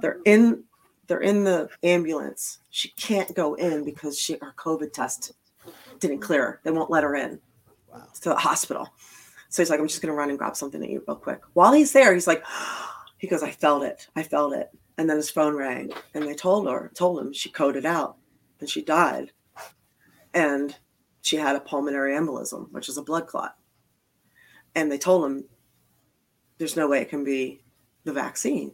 [0.01, 0.63] they're in
[1.09, 2.61] they're in the ambulance.
[2.71, 5.33] She can't go in because she her COVID test
[5.99, 6.43] didn't clear.
[6.45, 6.61] her.
[6.63, 7.41] They won't let her in
[7.93, 8.07] Wow.
[8.21, 8.89] to the hospital.
[9.49, 11.73] So he's like, "I'm just gonna run and grab something to eat real quick." While
[11.73, 12.45] he's there, he's like,
[13.19, 14.07] he goes, "I felt it.
[14.15, 17.49] I felt it." And then his phone rang, and they told her, told him she
[17.49, 18.17] coded out,
[18.61, 19.31] and she died,
[20.35, 20.77] and
[21.23, 23.57] she had a pulmonary embolism, which is a blood clot.
[24.75, 25.45] And they told him
[26.59, 27.63] there's no way it can be
[28.05, 28.73] the vaccine.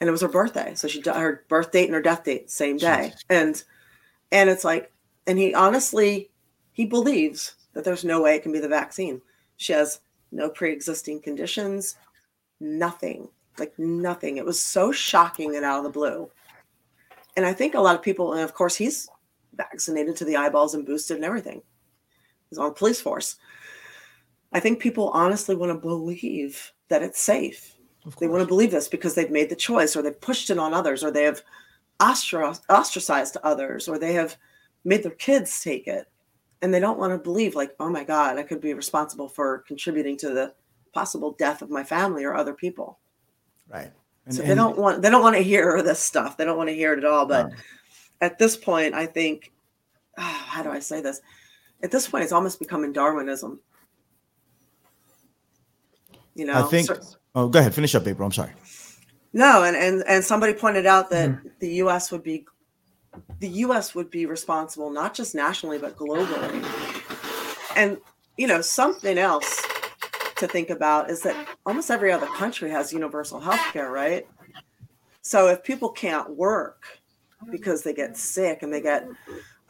[0.00, 0.74] And it was her birthday.
[0.74, 3.12] So she her birth date and her death date same day.
[3.30, 3.62] And
[4.30, 4.92] and it's like
[5.26, 6.30] and he honestly
[6.72, 9.22] he believes that there's no way it can be the vaccine.
[9.56, 10.00] She has
[10.32, 11.96] no pre-existing conditions,
[12.60, 13.28] nothing.
[13.58, 14.36] Like nothing.
[14.36, 16.30] It was so shocking and out of the blue.
[17.36, 19.08] And I think a lot of people, and of course he's
[19.54, 21.62] vaccinated to the eyeballs and boosted and everything.
[22.48, 23.36] He's on the police force.
[24.52, 27.74] I think people honestly want to believe that it's safe.
[28.20, 30.72] They want to believe this because they've made the choice or they've pushed it on
[30.72, 31.42] others or they have
[31.98, 34.36] ostra- ostracized others or they have
[34.84, 36.06] made their kids take it.
[36.62, 39.58] And they don't want to believe, like, oh my God, I could be responsible for
[39.66, 40.54] contributing to the
[40.94, 42.98] possible death of my family or other people.
[43.68, 43.90] Right.
[44.26, 46.36] And, so they and- don't want they don't want to hear this stuff.
[46.36, 47.26] They don't want to hear it at all.
[47.26, 47.54] But No.
[48.20, 49.52] at this point, I think,
[50.18, 51.20] ah, how do I say this?
[51.82, 53.60] At this point, it's almost becoming Darwinism.
[56.34, 56.86] You know, I think.
[56.86, 57.00] cer-
[57.34, 57.74] Oh, go ahead.
[57.74, 58.24] Finish up, April.
[58.26, 58.52] I'm sorry.
[59.34, 61.48] no, and and and somebody pointed out that Mm-hmm.
[61.60, 62.10] the U.S.
[62.10, 62.46] would be
[63.40, 63.94] the U.S.
[63.94, 66.64] would be responsible not just nationally but globally.
[67.76, 67.98] And
[68.38, 69.62] you know, something else
[70.36, 74.26] to think about is that almost every other country has universal health care, right?
[75.22, 77.00] So if people can't work
[77.50, 79.08] because they get sick and they get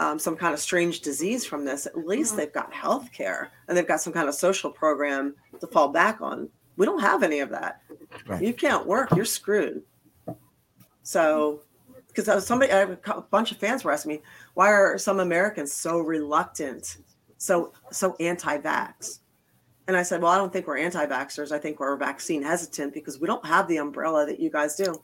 [0.00, 3.76] um, some kind of strange disease from this, at least they've got health care and
[3.76, 6.48] they've got some kind of social program to fall back on.
[6.76, 7.80] We don't have any of that.
[8.26, 8.42] Right.
[8.42, 9.82] You can't work, you're screwed.
[11.02, 11.62] So,
[12.08, 14.22] because somebody, I have a bunch of fans were asking me,
[14.54, 16.98] why are some Americans so reluctant,
[17.38, 19.20] so so anti-vax?
[19.88, 21.52] And I said, well, I don't think we're anti-vaxxers.
[21.52, 25.00] I think we're vaccine hesitant because we don't have the umbrella that you guys do.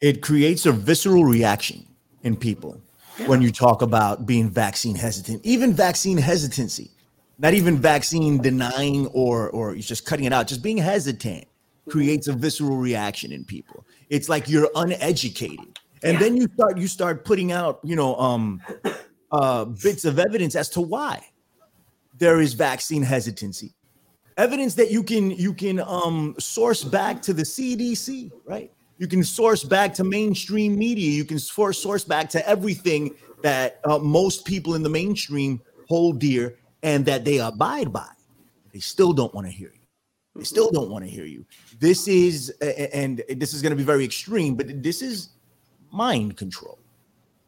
[0.00, 1.86] It creates a visceral reaction
[2.22, 2.80] in people
[3.26, 6.90] when you talk about being vaccine hesitant, even vaccine hesitancy.
[7.38, 11.44] not even vaccine denying or or just cutting it out, just being hesitant
[11.88, 13.84] creates a visceral reaction in people.
[14.08, 15.78] It's like you're uneducated.
[16.02, 16.18] And Yeah.
[16.20, 18.62] then you start you start putting out, you know, um
[19.32, 21.26] uh bits of evidence as to why
[22.18, 23.74] there is vaccine hesitancy.
[24.36, 28.70] Evidence that you can you can um source back to the CDC, right?
[28.98, 31.10] You can source back to mainstream media.
[31.10, 36.18] You can source source back to everything that uh, most people in the mainstream hold
[36.18, 38.08] dear and that they abide by.
[38.72, 39.80] They still don't want to hear you.
[40.34, 41.46] They still don't want to hear you.
[41.78, 45.30] This is and this is going to be very extreme, but this is
[45.90, 46.78] mind control.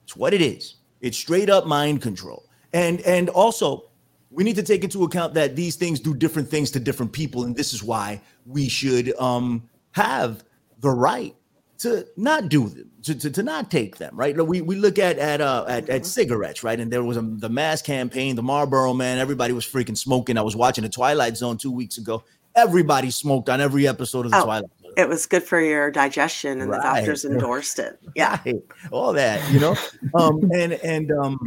[0.04, 0.76] It's what it is.
[1.02, 2.46] It's straight up mind control.
[2.72, 3.87] And and also
[4.30, 7.44] we need to take into account that these things do different things to different people
[7.44, 10.44] and this is why we should um have
[10.80, 11.34] the right
[11.78, 14.36] to not do them to, to, to not take them right?
[14.36, 16.78] We, we look at at uh at, at cigarettes right?
[16.78, 20.36] And there was a, the mass campaign the marlboro man everybody was freaking smoking.
[20.36, 22.22] I was watching the twilight zone two weeks ago.
[22.54, 25.92] Everybody smoked on every episode of the Oh, twilight zone It was good for your
[25.92, 26.78] digestion, and Right.
[26.82, 28.00] the doctors endorsed it.
[28.16, 28.40] Yeah.
[28.44, 28.56] Right.
[28.90, 29.76] all that you know
[30.14, 31.38] um and and um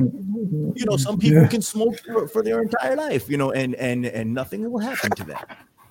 [0.76, 4.06] you know some people can smoke for, for their entire life you know and and
[4.06, 5.40] and nothing will happen to them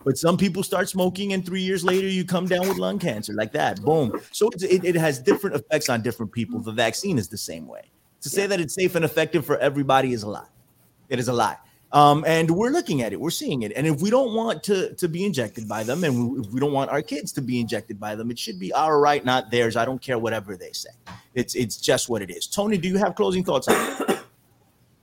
[0.04, 3.34] but some people start smoking and three years later you come down with lung cancer
[3.34, 7.28] like that boom so it, it has different effects on different people the vaccine is
[7.28, 7.82] the same way
[8.22, 10.48] to say that it's safe and effective for everybody is a lie
[11.10, 11.58] it is a lie
[11.92, 13.72] um, and we're looking at it we're seeing it.
[13.74, 16.60] And if we don't want to to be injected by them and we, if we
[16.60, 19.50] don't want our kids to be injected by them it should be our right not
[19.50, 19.76] theirs.
[19.76, 20.90] I don't care whatever they say.
[21.34, 22.46] It's it's just what it is.
[22.46, 24.18] Tony do you have closing thoughts on?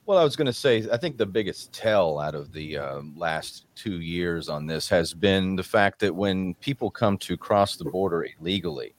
[0.08, 3.14] Well, I was going to say, I think the biggest tell out of the um,
[3.18, 7.76] last two years on this has been the fact that when people come to cross
[7.76, 8.96] the border illegally,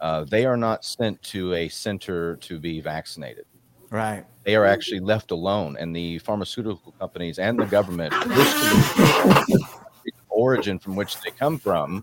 [0.00, 3.44] uh, they are not sent to a center to be vaccinated.
[3.90, 8.82] right They are actually left alone, and the pharmaceutical companies and the government, the
[10.30, 12.02] origin from which they come from,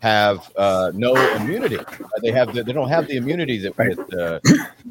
[0.00, 1.76] have uh, no immunity.
[1.76, 3.96] Uh, They have the, they don't have the immunity that, Right.
[4.10, 4.40] that uh,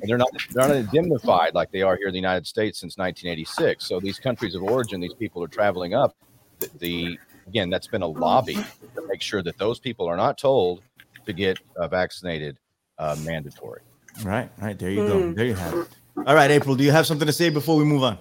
[0.04, 3.86] they're not they're not indemnified like they are here in the United States since 1986.
[3.86, 6.16] So these countries of origin, these people are traveling up.
[6.62, 8.56] The, the again, that's been a lobby
[8.96, 10.84] to make sure that those people are not told
[11.26, 12.58] to get uh, vaccinated
[12.98, 13.82] uh, mandatory.
[14.24, 15.36] right right there you go Mm.
[15.36, 15.88] there you have it
[16.26, 18.18] all right april do you have something to say before we move on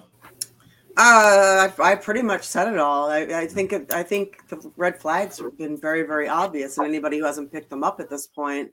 [0.99, 3.07] Uh, I, I pretty much said it all.
[3.11, 6.87] I, I think it, I think the red flags have been very, very obvious, and
[6.87, 8.71] anybody who hasn't picked them up at this point,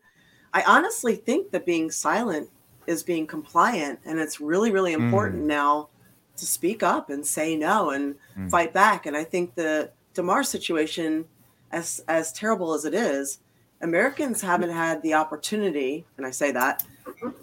[0.55, 2.49] I honestly think that being silent
[2.87, 5.91] is being compliant, and it's really, really important now
[6.39, 8.51] to speak up and say no and Mm.
[8.51, 9.05] fight back.
[9.05, 11.27] And I think the Damar situation,
[11.73, 13.41] as as terrible as it is,
[13.85, 16.83] Americans haven't had the opportunity, and I say that,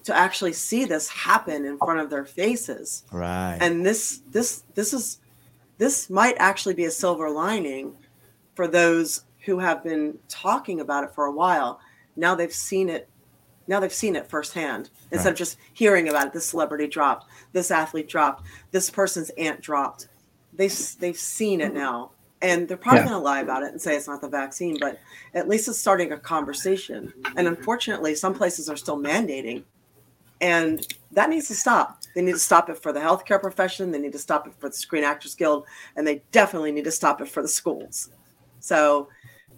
[0.04, 3.04] to actually see this happen in front of their faces.
[3.12, 3.60] Right.
[3.62, 5.20] And this this this is
[5.78, 7.96] this might actually be a silver lining
[8.56, 11.80] for those who have been talking about it for a while.
[12.16, 13.08] Now they've seen it
[13.68, 17.70] now they've seen it firsthand instead of just hearing about it this celebrity dropped this
[17.70, 20.08] athlete dropped this person's aunt dropped.
[20.54, 21.78] They've they've seen it mm-hmm.
[21.78, 23.10] now and they're probably Yeah.
[23.10, 25.00] going to lie about it and say it's not the vaccine but
[25.34, 29.64] at least it's starting a conversation and unfortunately some places are still mandating
[30.42, 32.02] and that needs to stop.
[32.16, 33.92] They need to stop it for the healthcare profession.
[33.92, 36.92] They need to stop it for the Screen Actors Guild, and they definitely need to
[36.92, 38.10] stop it for the schools.
[38.60, 39.08] So,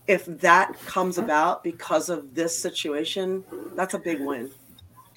[0.05, 4.51] if that comes about because of this situation, that's a big win.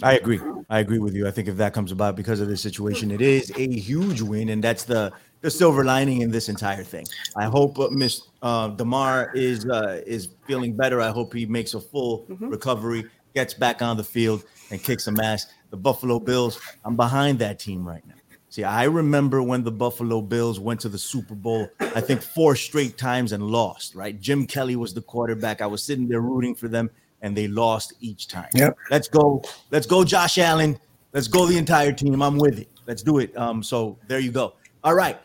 [0.03, 0.41] I agree.
[0.71, 1.27] I agree with you.
[1.27, 4.51] I think if that comes about because of this situation, it is a huge win,
[4.51, 5.13] and that's the
[5.47, 7.07] the silver lining in this entire thing.
[7.37, 11.01] I hope uh, Miss uh, Damar is uh, is feeling better.
[11.01, 15.21] I hope he makes a full recovery, gets back on the field, and kicks some
[15.21, 15.47] ass.
[15.71, 16.61] The Buffalo Bills.
[16.85, 18.15] I'm behind that team right now.
[18.49, 22.57] See, I remember when the Buffalo Bills went to the Super Bowl, I think four
[22.57, 24.21] straight times and lost, right?
[24.21, 25.61] Jim Kelly was the quarterback.
[25.61, 26.91] I was sitting there rooting for them,
[27.23, 28.49] and they lost each time.
[28.53, 28.77] Yep.
[28.91, 29.45] Let's go.
[29.71, 30.77] Let's go, Josh Allen.
[31.13, 32.21] Let's go the entire team.
[32.21, 32.69] I'm with it.
[32.89, 33.37] Let's do it.
[33.37, 34.55] Um, so there you go.
[34.83, 35.19] All right.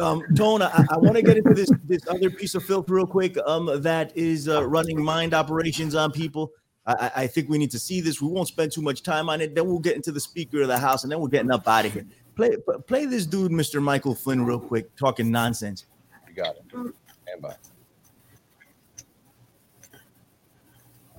[0.00, 3.06] Um, Tone, I, I want to get into this this other piece of filth real
[3.06, 3.36] quick.
[3.46, 6.52] Um, that is uh, running mind operations on people.
[6.86, 8.20] I, I- think we need to see this.
[8.22, 9.54] We won't spend too much time on it.
[9.54, 11.84] Then we'll get into the Speaker of the House, and then we're getting up out
[11.84, 12.06] of here.
[12.34, 13.82] Play play this dude, Mr.
[13.82, 15.84] Michael Flynn, real quick, talking nonsense.
[16.28, 16.62] You got it.
[16.70, 17.54] Stand by.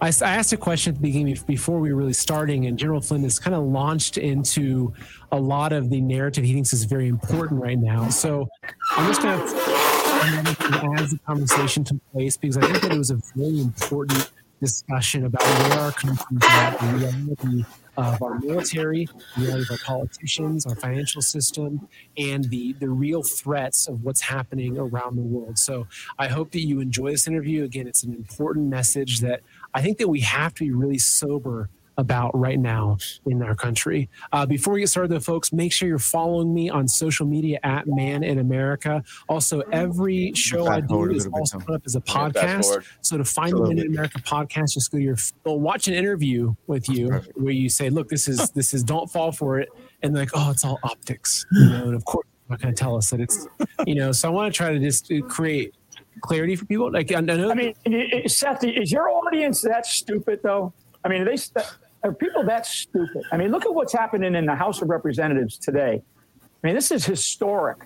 [0.01, 3.01] I, I asked a question at the beginning before we were really starting, and General
[3.01, 4.93] Flynn has kind of launched into
[5.31, 8.09] a lot of the narrative he thinks is very important right now.
[8.09, 8.49] So
[8.91, 9.81] I'm just going to
[10.23, 15.25] as the conversation took place because I think that it was a very important discussion
[15.25, 17.65] about where our country's at, the reality
[18.01, 21.87] of our military, the reality of our politicians, our financial system,
[22.17, 25.57] and the the real threats of what's happening around the world.
[25.57, 25.87] So
[26.17, 27.63] I hope that you enjoy this interview.
[27.63, 29.41] Again, it's an important message that
[29.73, 34.09] I think that we have to be really sober about right now in our country.
[34.31, 37.59] Uh, before we get started, though, folks, make sure you're following me on social media
[37.63, 39.03] at Man in America.
[39.29, 42.83] Also, every show I do is also put up as a podcast.
[43.01, 43.87] So to find the Man in.
[43.87, 47.89] America podcast, just go to your they'll watch an interview with you where you say,
[47.89, 49.69] "Look, this is this is don't fall for it,"
[50.01, 51.83] and they're like, "Oh, it's all optics," you know.
[51.85, 53.47] And of course, they're not going to tell us that it's
[53.85, 54.11] you know.
[54.11, 55.75] So I want to try to just uh, create
[56.21, 56.91] clarity for people.
[56.91, 60.73] Like I know I mean, i- i- Seth, is your audience that stupid though?
[61.03, 61.37] I mean, are they
[62.03, 63.23] are people that stupid?
[63.31, 66.01] I mean, look at what's happening in the House of Representatives today.
[66.41, 67.77] I mean, this is historic.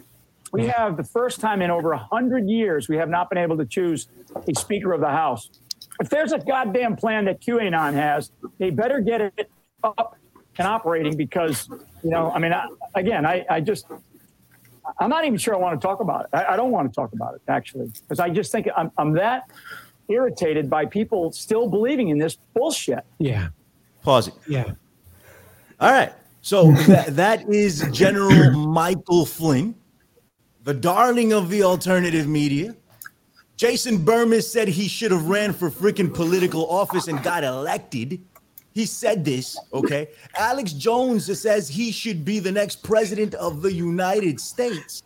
[0.51, 3.65] We have the first time in over hundred years we have not been able to
[3.65, 4.07] choose
[4.47, 5.49] a Speaker of the House.
[5.99, 9.49] If there's a goddamn plan that QAnon has, they better get it
[9.83, 10.17] up
[10.57, 11.67] and operating because
[12.03, 12.31] you know.
[12.31, 13.87] I mean, I, again, I, I just
[14.99, 16.29] I'm not even sure I want to talk about it.
[16.33, 19.13] I, I don't want to talk about it actually because I just think I'm, I'm
[19.13, 19.49] that
[20.09, 22.99] irritated by people still believing in this bullshit.
[23.19, 23.49] yeah,
[24.01, 24.33] Pause it.
[24.47, 24.71] yeah.
[25.79, 26.13] All right.
[26.41, 29.75] So that, that is General Michael Flynn,
[30.63, 32.75] the darling of the alternative media.
[33.57, 38.21] Jason Bermas said he should have ran for freaking political office and got elected.
[38.73, 40.09] He said this, okay?
[40.37, 45.03] Alex Jones says he should be the next president of the United States.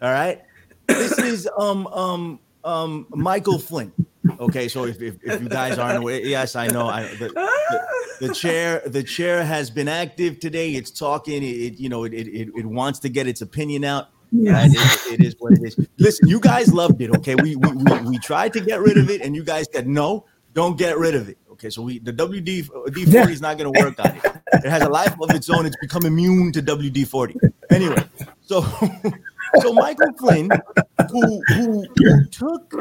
[0.00, 0.40] All right.
[0.86, 3.92] This is um um um Michael Flynn.
[4.40, 6.86] Okay, so if, if, if you guys aren't aware, yes, I know.
[6.86, 10.72] I, the, the, the chair the chair has been active today.
[10.72, 11.42] It's talking.
[11.42, 14.08] It, it you know it, it it wants to get its opinion out.
[14.32, 14.70] Right?
[14.72, 15.88] It- it is what it is.
[15.98, 17.14] Listen, you guys loved it.
[17.16, 19.86] Okay, we, we we we tried to get rid of it, and you guys said
[19.88, 21.38] no, don't get rid of it.
[21.52, 24.22] Okay, so we the WD uh, D forty is not going to work on it.
[24.64, 25.66] It has a life of its own.
[25.66, 27.36] It's become immune to WD forty.
[27.70, 28.02] Anyway,
[28.42, 28.62] so
[29.62, 30.50] so Michael Flynn,
[31.10, 32.74] who who, who took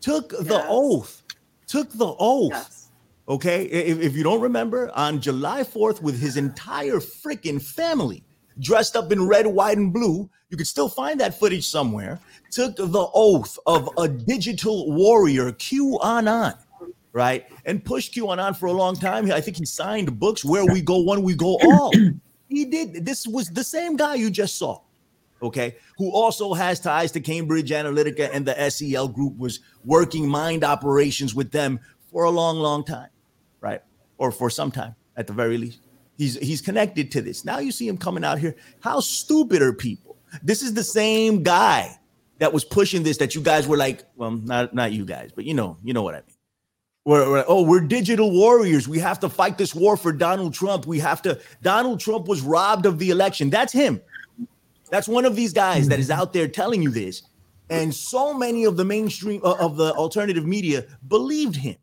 [0.00, 1.22] took the oath,
[1.66, 2.50] took the oath.
[2.52, 2.88] Yes.
[3.28, 8.24] Okay, if, if you don't remember, on July 4th, with his entire freaking family
[8.58, 12.18] dressed up in red, white, and blue, you could still find that footage somewhere.
[12.50, 16.58] Took the oath of a digital warrior, QAnon,
[17.12, 17.46] right?
[17.64, 19.30] And pushed QAnon for a long time.
[19.30, 21.92] I think he signed books where we go one, we go all.
[22.48, 23.06] he did.
[23.06, 24.80] This was the same guy you just saw
[25.42, 30.64] okay, who also has ties to Cambridge Analytica and the SCL group, was working mind
[30.64, 31.80] operations with them
[32.10, 33.08] for a long, long time,
[33.60, 33.82] right?
[34.18, 35.80] Or for some time at the very least.
[36.18, 37.44] He's he's connected to this.
[37.44, 38.54] Now you see him coming out here.
[38.80, 40.16] How stupid are people?
[40.42, 41.96] This is the same guy
[42.38, 45.44] that was pushing this that you guys were like, well, not not you guys, but
[45.44, 46.36] you know, you know what I mean.
[47.06, 48.86] We're, we're- oh, we're digital warriors.
[48.86, 50.86] We have to fight this war for Donald Trump.
[50.86, 51.40] We have to.
[51.62, 53.48] Donald Trump was robbed of the election.
[53.48, 54.02] That's him.
[54.90, 57.22] That's one of these guys that is out there telling you this.
[57.70, 61.76] And so many of the mainstream uh, of the alternative media believed him.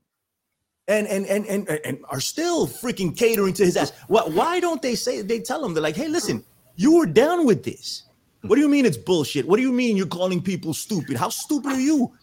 [0.90, 3.92] And and and and and are still freaking catering to his ass.
[4.08, 6.46] Why, why don't they say they tell him they're like, hey, listen,
[6.78, 8.04] you were down with this.
[8.42, 9.46] What do you mean it's bullshit?
[9.46, 11.18] What do you mean you're calling people stupid?
[11.18, 12.14] How stupid are you?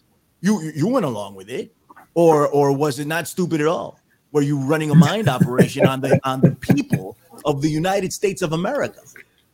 [0.41, 1.75] You you went along with it,
[2.15, 3.99] or or was it not stupid at all?
[4.31, 8.41] Were you running a mind operation on the on the people of the United States
[8.41, 9.01] of America?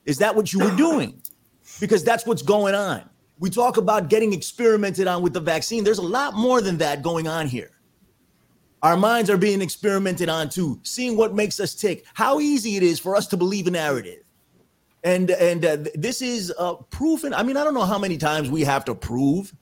[0.05, 1.21] Is that what you were doing?
[1.79, 3.09] Because that's what's going on.
[3.39, 5.83] We talk about getting experimented on with the vaccine.
[5.83, 7.71] There's a lot more than that going on here.
[8.83, 12.83] Our minds are being experimented on too, seeing what makes us tick, how easy it
[12.83, 14.23] is for us to believe a narrative.
[15.03, 17.23] And and uh, this is uh, proof.
[17.23, 19.53] And I mean, I don't know how many times we have to prove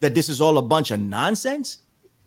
[0.00, 1.78] that this is all a bunch of nonsense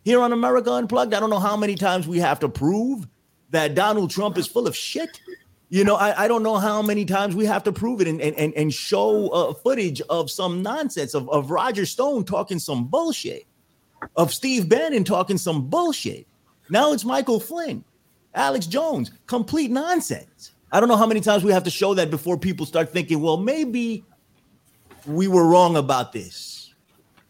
[0.04, 1.14] here on America Unplugged.
[1.14, 3.06] I don't know how many times we have to prove
[3.50, 5.20] that Donald Trump is full of shit.
[5.72, 8.20] You know, I, I don't know how many times we have to prove it and
[8.20, 13.46] and, and, show uh, footage of some nonsense of, of Roger Stone talking some bullshit,
[14.16, 16.26] of Steve Bannon talking some bullshit.
[16.70, 17.84] Now it's Michael Flynn,
[18.34, 20.50] Alex Jones, complete nonsense.
[20.72, 23.20] I don't know how many times we have to show that before people start thinking,
[23.20, 24.04] well, maybe
[25.06, 26.74] we were wrong about this.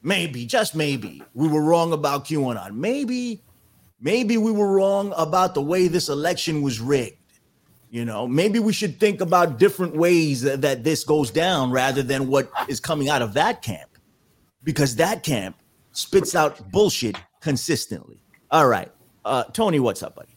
[0.03, 2.75] Maybe, just maybe, we were wrong about QAnon.
[2.75, 3.43] Maybe,
[4.01, 7.20] maybe we were wrong about the way this election was rigged.
[7.91, 12.05] You know, maybe we should think about different ways that, that this goes down rather
[12.05, 13.91] than what is coming out of that camp,
[14.63, 15.57] because that camp
[15.91, 18.23] spits out bullshit consistently.
[18.53, 18.93] All right,
[19.25, 20.37] uh, Tony, what's up, buddy?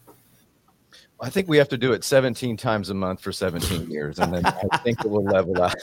[1.20, 4.34] I think we have to do it 17 times a month for 17 years, and
[4.34, 5.76] then I think it will level out.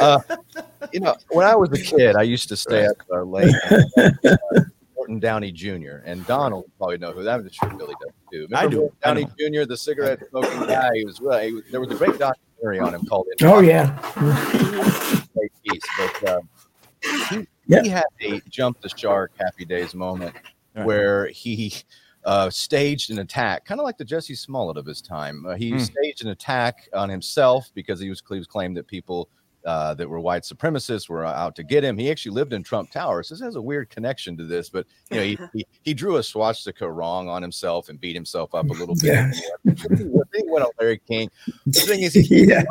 [0.00, 0.20] Uh,
[0.90, 3.54] you know, when I was a kid, I used to stay up uh, late.
[3.96, 4.36] Uh,
[5.18, 6.02] Downey Jr.
[6.04, 7.54] And Donald probably know who that is.
[7.54, 8.46] Sure Billy does too.
[8.50, 8.76] Remember I do.
[8.78, 10.90] Morton I Downey Jr., the cigarette smoking guy.
[10.94, 11.64] He was, well, he was.
[11.70, 13.26] There was a great documentary on him called.
[13.42, 13.98] Oh yeah.
[15.34, 15.82] great piece.
[15.98, 16.48] But um,
[17.30, 17.82] he, Yeah.
[17.82, 20.34] he had a jump the shark Happy Days moment
[20.74, 20.86] Right.
[20.86, 21.74] where he
[22.24, 25.46] uh, staged an attack, kind of like the Jussie Smollett of his time.
[25.46, 25.78] Uh, he Hmm.
[25.78, 29.28] staged an attack on himself because he was, he was claimed that people
[29.64, 31.98] uh, that were white supremacists were out to get him.
[31.98, 34.68] He actually lived in Trump Tower, so this has a weird connection to this.
[34.70, 38.54] But you know, he, he, he drew a swastika wrong on himself and beat himself
[38.54, 39.04] up a little bit.
[39.04, 39.30] Yeah.
[39.74, 41.30] thing went on Larry King.
[41.66, 42.62] The thing is, he Yeah.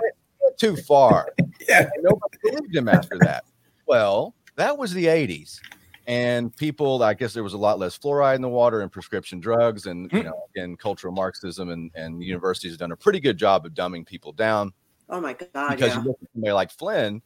[0.41, 1.29] went too far.
[1.67, 1.81] Yeah.
[1.81, 3.43] And nobody believed him after that.
[3.87, 5.59] Well, that was the 80s.
[6.07, 9.41] And people, I guess there was a lot less fluoride in the water and prescription
[9.41, 9.87] drugs.
[9.87, 13.65] And, you know, again, cultural Marxism and, and universities have done a pretty good job
[13.65, 14.71] of dumbing people down
[15.09, 15.71] Oh my God.
[15.71, 16.01] because yeah.
[16.01, 17.21] you look at somebody like Flynn,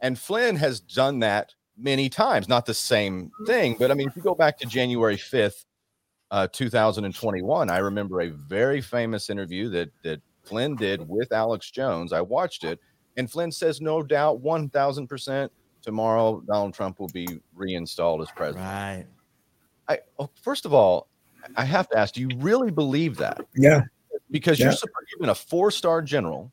[0.00, 2.48] and Flynn has done that many times.
[2.48, 5.64] Not the same thing, but I mean, if you go back to January 5th,
[6.30, 12.12] uh, 2021, I remember a very famous interview that that Flynn did with Alex Jones.
[12.12, 12.80] I watched it,
[13.16, 15.50] and Flynn says, no doubt, 1,000%
[15.82, 18.64] tomorrow Donald Trump will be reinstalled as president.
[18.64, 19.06] Right.
[19.88, 21.08] I, oh, first of all,
[21.56, 23.44] I have to ask, do you really believe that?
[23.54, 23.82] Yeah.
[24.30, 24.66] because Yeah.
[24.66, 24.74] you're
[25.18, 26.52] even a four-star general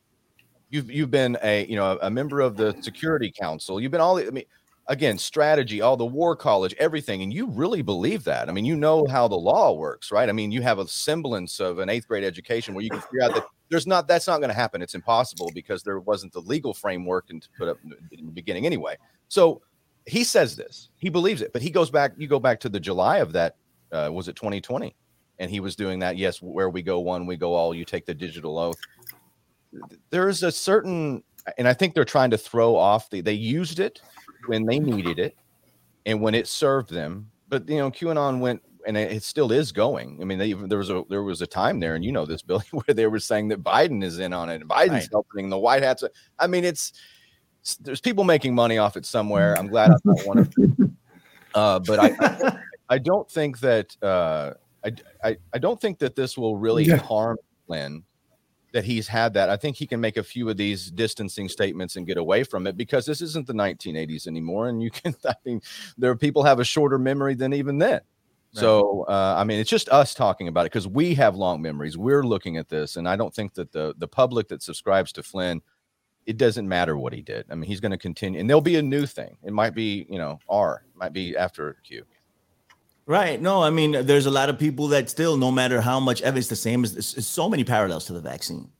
[0.70, 3.80] you've you've been a you know a member of the security council.
[3.80, 4.44] You've been all i mean
[4.86, 8.48] again strategy all the war college everything and you really believe that.
[8.48, 10.28] I mean you know how the law works right?
[10.28, 13.22] I mean you have a semblance of an eighth grade education where you can figure
[13.22, 14.80] out that there's not that's not going to happen.
[14.80, 17.78] It's impossible because there wasn't the legal framework and to put up
[18.12, 18.96] in the beginning anyway.
[19.28, 19.62] So
[20.06, 20.88] he says this.
[20.96, 21.52] He believes it.
[21.52, 23.56] But he goes back you go back to the july of that
[23.92, 24.94] uh, was it 2020
[25.40, 28.06] and he was doing that yes where we go one we go all you take
[28.06, 28.78] the digital oath
[30.10, 31.22] there is a certain
[31.58, 34.00] and i think they're trying to throw off the they used it
[34.46, 35.36] when they needed it
[36.06, 40.18] and when it served them but you know qanon went and it, still is going
[40.20, 42.26] i mean they, even there was a there was a time there and you know
[42.26, 45.08] this billy where they were saying that biden is in on it and biden's Right.
[45.12, 46.02] helping the white hats
[46.38, 46.92] i mean it's
[47.80, 50.96] there's people making money off it somewhere i'm glad i'm not one of them
[51.54, 52.12] uh, but I,
[52.88, 54.52] I don't think that uh,
[54.84, 54.92] I,
[55.22, 56.96] I I don't think that this will really Yeah.
[56.96, 58.04] harm Flynn.
[58.72, 59.50] That he's had that.
[59.50, 62.66] I think he can make a few of these distancing statements and get away from
[62.68, 64.68] it because this isn't the 1980s anymore.
[64.68, 65.60] And you can, I mean,
[65.98, 68.00] there are people have a shorter memory than even then.
[68.52, 71.96] So uh, I mean, it's just us talking about it because we have long memories.
[71.96, 75.22] We're looking at this, and I don't think that the the public that subscribes to
[75.22, 75.62] Flynn,
[76.26, 77.46] it doesn't matter what he did.
[77.50, 79.36] I mean, he's going to continue, and there'll be a new thing.
[79.44, 82.04] It might be, you know, R, might be after Q.
[83.10, 83.42] Right.
[83.42, 86.46] No, I mean, there's a lot of people that still, no matter how much evidence,
[86.46, 88.70] the same as so many parallels to the vaccine,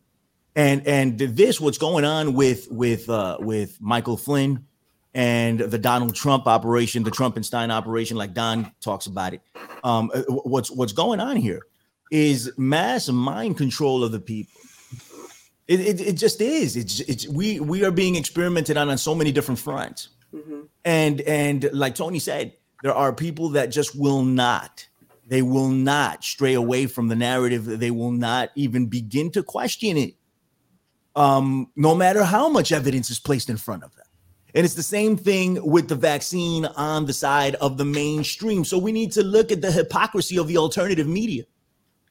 [0.55, 4.67] and and this what's going on with with uh, with Michael Flynn
[5.15, 9.41] and the Donald Trump operation, the Trumpenstein operation, like Don talks about it.
[9.83, 11.63] Um, uh, what's what's going on here
[12.13, 14.61] is mass mind control of the people.
[15.67, 16.77] It, it, it just is.
[16.77, 20.69] It's it's we we are being experimented on on so many different fronts Mhm.
[20.85, 22.53] and and like tony said
[22.83, 24.87] there are people that just will not
[25.31, 27.65] they will not stray away from the narrative.
[27.65, 30.15] They will not even begin to question it
[31.17, 34.07] um no matter how much evidence is placed in front of them.
[34.55, 38.65] And it's the same thing with the vaccine on the side of the mainstream.
[38.65, 41.45] So we need to look at the hypocrisy of the alternative media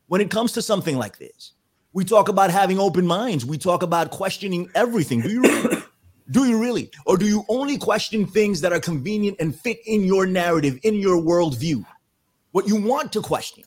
[0.08, 1.54] when it comes to something like this.
[1.92, 3.46] We talk about having open minds.
[3.46, 5.22] We talk about questioning everything.
[5.22, 5.42] Do you
[6.32, 6.92] do you really?
[7.06, 10.96] Or do you only question things that are convenient and fit in your narrative, in
[10.96, 11.86] your worldview?
[12.52, 13.64] What you want to question?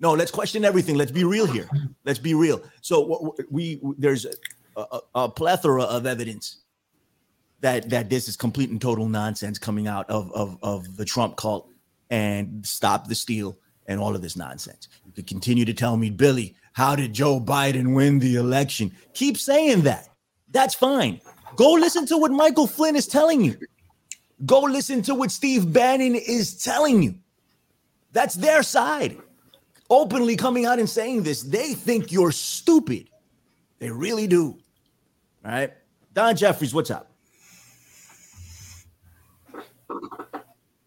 [0.00, 0.96] No, let's question everything.
[0.96, 1.68] Let's be real here.
[2.04, 2.62] Let's be real.
[2.80, 6.62] So wh- we there's a, a, a plethora of evidence
[7.60, 11.36] that that this is complete and total nonsense coming out of of of the Trump
[11.36, 11.68] cult
[12.10, 14.88] and stop the steal and all of this nonsense.
[15.06, 18.92] You could continue to tell me, Billy, how did Joe Biden win the election?
[19.14, 20.08] Keep saying that.
[20.50, 21.20] That's fine.
[21.56, 23.56] Go listen to what Michael Flynn is telling you.
[24.44, 27.14] Go listen to what Steve Bannon is telling you.
[28.12, 29.18] That's their side.
[29.88, 31.42] Openly coming out and saying this.
[31.42, 33.08] They think you're stupid.
[33.78, 34.58] They really do.
[35.44, 35.72] All right.
[36.14, 37.10] Don Jeffries, what's up?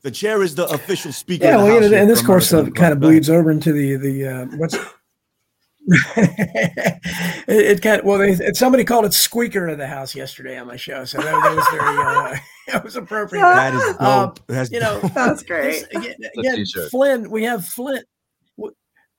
[0.01, 1.45] The chair is the official speaker.
[1.45, 4.45] Yeah, of well, and this course uh, kind of bleeds over into the the uh,
[4.57, 4.78] what's
[5.88, 6.99] it,
[7.47, 10.67] it kind of well, they, it, somebody called it "squeaker of the house" yesterday on
[10.67, 12.36] my show, so that, that was very uh,
[12.73, 13.41] that was appropriate.
[13.41, 14.01] That is dope.
[14.01, 15.13] Um, That's you know, dope.
[15.13, 15.86] That's This- great.
[15.95, 16.65] again, a again.
[16.89, 17.29] Flynn.
[17.29, 18.03] We have Flynn.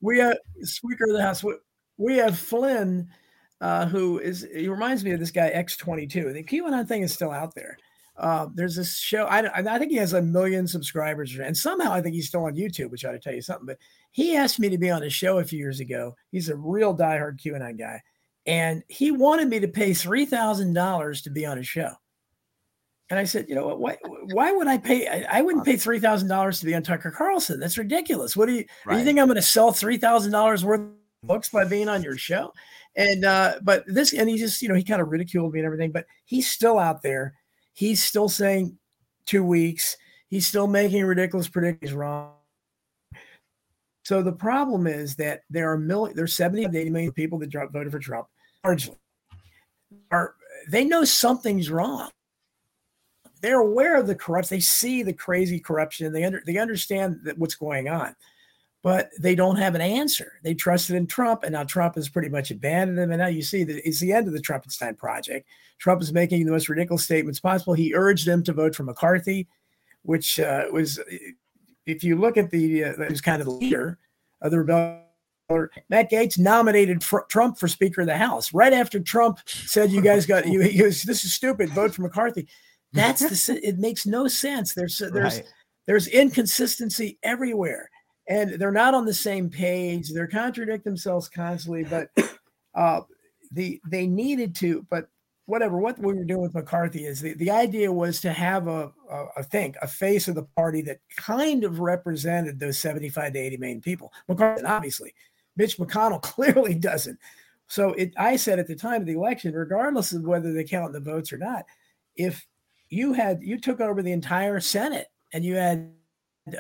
[0.01, 1.43] We have Squeaker of the House.
[1.43, 1.57] we-
[1.99, 3.09] We have Flynn,
[3.61, 4.47] uh, who is.
[4.55, 6.33] He reminds me of this guy X twenty two.
[6.33, 7.77] The QAnon thing is still out there.
[8.19, 9.25] Uh, there's this show.
[9.25, 12.57] I, I think he has a million subscribers, and somehow I think he's still on
[12.57, 13.67] YouTube, which I ought to tell you something.
[13.67, 13.79] But
[14.11, 16.17] he asked me to be on his show a few years ago.
[16.33, 18.01] He's a real diehard QAnon guy,
[18.47, 21.93] and he wanted me to pay three thousand dollars to be on his show.
[23.11, 23.81] And I said, you know what?
[23.81, 23.97] Why,
[24.33, 25.07] why would I pay?
[25.07, 27.61] I, I wouldn't pay three thousand dollars to be on Tucker Carlson.
[27.61, 28.35] That's ridiculous.
[28.35, 28.65] What do you?
[28.85, 28.99] Right.
[28.99, 30.89] You think I'm going to sell three thousand dollars worth of
[31.23, 32.53] books by being on your show?
[32.97, 35.67] And uh, but this, and he just, you know, he kind of ridiculed me and
[35.67, 35.93] everything.
[35.93, 37.35] But he's still out there.
[37.77, 38.79] He's still saying
[39.27, 39.97] two weeks.
[40.29, 42.33] He's still making ridiculous predictions wrong.
[44.03, 47.53] So the problem is that there are million, there's 70 to 80 million people that
[47.73, 48.27] voted for Trump.
[48.65, 48.97] Largely,
[50.11, 50.35] are
[50.69, 52.11] they know something's wrong
[53.41, 54.57] they're aware of the corruption.
[54.57, 56.13] They see the crazy corruption.
[56.13, 58.15] They under, they understand that what's going on,
[58.87, 60.35] but they don't have an answer.
[60.45, 63.11] They trusted in Trump, and now Trump has pretty much abandoned them.
[63.11, 65.49] And now you see that it's the end of the Trumpenstein project.
[65.79, 67.75] Trump is making the most ridiculous statements possible.
[67.75, 69.49] He urged them to vote for McCarthy,
[70.03, 71.01] which uh, was,
[71.85, 73.99] if you look at the, uh, that was kind of the leader
[74.41, 75.01] of the rebellion.
[75.89, 80.01] Matt Gaetz nominated fr- Trump for Speaker of the House right after Trump said, "You
[80.01, 80.61] guys got you.
[80.61, 81.71] He this is stupid.
[81.71, 82.47] Vote for McCarthy."
[82.93, 83.61] That's the.
[83.67, 84.75] It makes no sense.
[84.75, 85.45] There's there's Right.
[85.87, 87.91] there's inconsistency everywhere,
[88.29, 90.11] and they're not on the same page.
[90.11, 91.85] They're contradict themselves constantly.
[91.85, 92.11] But
[92.75, 93.03] uh,
[93.53, 94.87] the they needed to.
[94.91, 95.09] But
[95.47, 95.79] whatever.
[95.79, 98.93] What we were doing with McCarthy is the, the idea was to have a
[99.37, 103.57] a think a face of the party that kind of represented those 75 to 80
[103.57, 104.13] million people.
[104.29, 105.15] McCarthy obviously,
[105.57, 107.19] Mitch McConnell clearly doesn't.
[107.69, 110.93] So it, I said at the time of the election, regardless of whether they count
[110.93, 111.65] the votes or not,
[112.15, 112.47] if
[112.89, 115.93] you had you took over the entire Senate and you had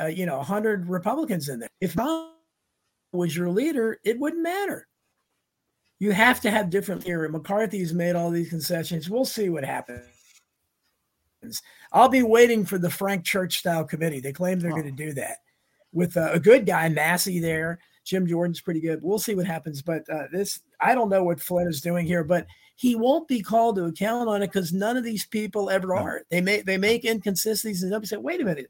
[0.01, 2.31] uh, you know 100 Republicans in there, if McConnell
[3.13, 4.87] was your leader, it wouldn't matter.
[5.99, 7.29] You have to have different theory.
[7.31, 9.09] McCarthy's made all these concessions.
[9.09, 10.03] We'll see what happens.
[11.93, 14.21] I'll be waiting for the Frank Church style committee.
[14.21, 14.75] They claim they're Oh.
[14.81, 15.39] going to do that
[15.93, 17.79] with uh, a good guy, Massie there.
[18.05, 19.01] Jim Jordan's pretty good.
[19.03, 19.83] We'll see what happens.
[19.83, 23.41] But uh, this, I don't know what Flynn is doing here, but he won't be
[23.43, 26.23] called to account on it because none of these people ever are.
[26.31, 28.69] They make they make inconsistencies and somebody say, wait a minute,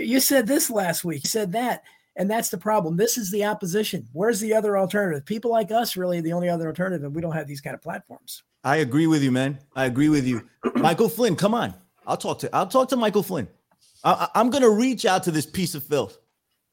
[0.00, 1.84] you, said this last week, you said that.
[2.14, 2.96] And that's the problem.
[2.96, 4.06] This is the opposition.
[4.12, 5.24] Where's the other alternative?
[5.24, 7.80] People like us really the only other alternative, and we don't have these kind of
[7.80, 8.42] platforms.
[8.64, 9.58] I agree with you, man.
[9.74, 10.46] I agree with you.
[10.74, 11.74] Michael Flynn, come on.
[12.06, 13.48] I'll talk to I'll talk to Michael Flynn.
[14.04, 16.18] I, I'm gonna reach out to this piece of filth.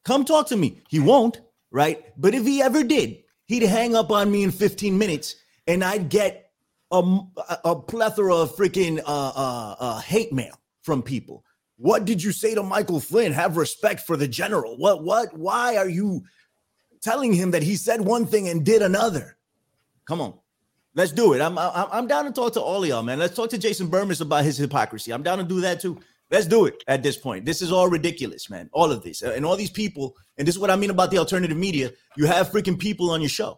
[0.03, 0.81] Come talk to me.
[0.89, 1.39] He won't,
[1.71, 2.03] right?
[2.17, 5.35] But if he ever did, he'd hang up on me in 15 minutes,
[5.67, 6.51] and I'd get
[6.91, 7.19] a,
[7.63, 11.43] a plethora of freaking uh, uh, uh, hate mail from people.
[11.79, 13.31] What did you say to Michael Flynn?
[13.31, 14.77] Have respect for the general.
[14.77, 15.01] What?
[15.01, 15.37] What?
[15.37, 16.23] Why are you
[17.01, 19.37] telling him that he said one thing and did another?
[20.05, 20.33] Come on.
[20.93, 21.41] Let's do it.
[21.41, 23.17] I'm, I'm I'm down to talk to all y'all, man.
[23.17, 25.13] Let's talk to Jason Bermas about his hypocrisy.
[25.13, 25.97] I'm down to do that too.
[26.29, 27.45] Let's do it at this point.
[27.45, 28.69] This is all ridiculous, man.
[28.73, 30.17] All of this and all these people.
[30.37, 31.91] And this is what I mean about the alternative media.
[32.17, 33.57] You have freaking people on your show,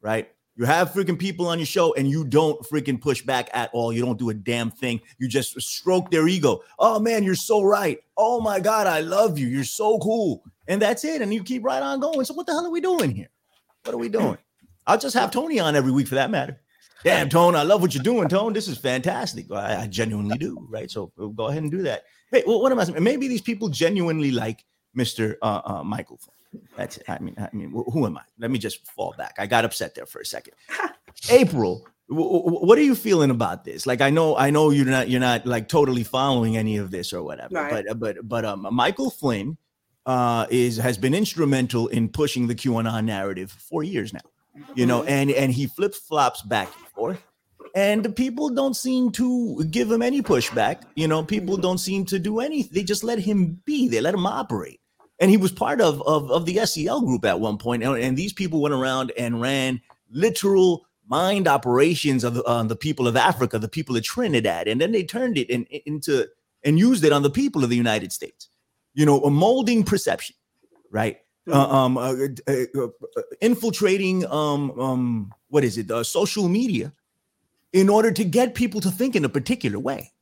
[0.00, 0.28] right?
[0.58, 3.92] You have freaking people on your show and you don't freaking push back at all.
[3.92, 5.00] You don't do a damn thing.
[5.18, 6.62] You just stroke their ego.
[6.80, 8.00] Oh man, you're so right.
[8.16, 9.46] Oh my God, I love you.
[9.46, 10.42] You're so cool.
[10.66, 11.22] And that's it.
[11.22, 12.24] And you keep right on going.
[12.24, 13.28] So what the hell are we doing here?
[13.84, 14.36] What are we doing?
[14.84, 16.60] I'll just have Tony on every week for that matter.
[17.04, 18.52] Damn, Tone, I love what you're doing, Tone.
[18.52, 19.46] This is fantastic.
[19.52, 20.90] I, I genuinely do, right?
[20.90, 22.02] So go ahead and do that.
[22.32, 23.00] Hey, well, what am I saying?
[23.00, 24.64] Maybe these people genuinely like
[24.96, 25.36] Mr.
[25.40, 26.18] Uh, uh, Michael.
[26.76, 27.04] That's it.
[27.08, 28.22] I mean, I mean, who am I?
[28.38, 29.34] Let me just fall back.
[29.38, 30.54] I got upset there for a second.
[31.30, 33.86] April, w- w- what are you feeling about this?
[33.86, 37.12] Like, I know, I know you're not, you're not like totally following any of this
[37.12, 37.54] or whatever.
[37.54, 37.84] Right.
[37.86, 39.58] But, but, but, um, Michael Flynn
[40.08, 44.20] uh, is has been instrumental in pushing the QAnon narrative for years now.
[44.74, 47.22] You know, and and he flip flops back and forth,
[47.76, 50.82] and the people don't seem to give him any pushback.
[50.96, 52.70] You know, people don't seem to do anything.
[52.72, 53.86] They just let him be.
[53.86, 54.77] They let him operate.
[55.20, 58.16] And he was part of of, of the SCL group at one point, and, and
[58.16, 63.16] these people went around and ran literal mind operations of the, on the people of
[63.16, 66.26] Africa, the people of Trinidad, and then they turned it in, into
[66.64, 68.48] and used it on the people of the United States.
[68.94, 70.36] You know, a molding perception,
[70.90, 71.18] right?
[71.50, 72.12] Uh, um, uh,
[72.46, 72.84] uh, uh,
[73.16, 75.90] uh, infiltrating um, um, what is it?
[75.90, 76.92] Uh, social media,
[77.72, 80.12] in order to get people to think in a particular way.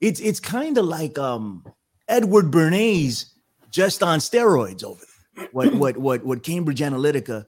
[0.00, 1.64] It's it's kind of like um,
[2.08, 3.26] Edward Bernays
[3.72, 5.04] just on steroids over.
[5.50, 7.46] What what what what Cambridge Analytica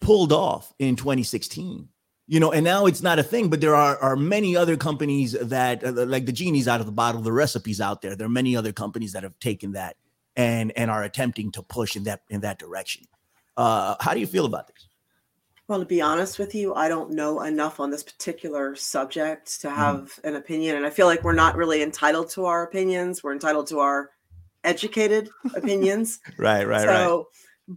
[0.00, 1.88] pulled off in 2016
[2.28, 5.32] you know and now it's not a thing but there are are many other companies
[5.32, 8.30] that uh, like the genie's out of the bottle the recipes out there there are
[8.30, 9.96] many other companies that have taken that
[10.36, 13.02] and and are attempting to push in that in that direction
[13.56, 14.86] uh how do you feel about this
[15.66, 19.68] Well, to be honest with you, I don't know enough on this particular subject to
[19.68, 20.76] have an opinion.
[20.76, 23.22] And I feel like we're not really entitled to our opinions.
[23.22, 24.08] We're entitled to our
[24.64, 26.20] educated opinions.
[26.36, 26.96] Right, right, right.
[26.96, 27.28] so,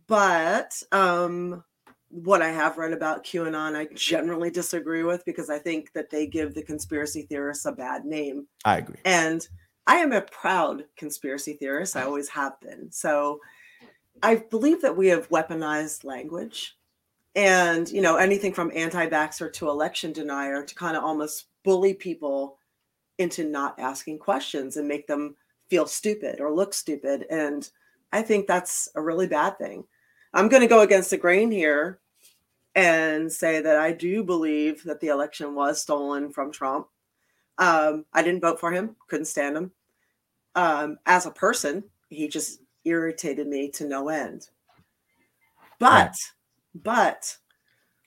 [0.07, 1.63] but um,
[2.09, 6.27] what I have read about QAnon, I generally disagree with because I think that they
[6.27, 8.47] give the conspiracy theorists a bad name.
[8.65, 8.97] I agree.
[9.05, 9.47] And
[9.87, 11.95] I am a proud conspiracy theorist.
[11.95, 12.91] I always have been.
[12.91, 13.39] So
[14.21, 16.77] I believe that we have weaponized language
[17.35, 21.93] and, you know, anything from anti vaxxer to election denier to kind of almost bully
[21.93, 22.57] people
[23.17, 25.35] into not asking questions and make them
[25.71, 27.25] feel stupid or look stupid.
[27.29, 27.67] And
[28.11, 29.85] I think that's a really bad thing.
[30.33, 32.01] I'm going to go against the grain here
[32.75, 36.87] and say that I do believe that the election was stolen from Trump.
[37.57, 39.71] Um, I didn't vote for him, couldn't stand him.
[40.55, 44.49] Um, as a person, he just irritated me to no end.
[45.79, 46.15] But,
[46.75, 47.37] but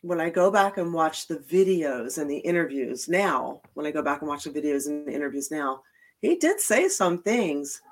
[0.02, 4.02] when I go back and watch the videos and the interviews now, when I go
[4.02, 5.80] back and watch the videos and the interviews now,
[6.24, 7.82] he did say some things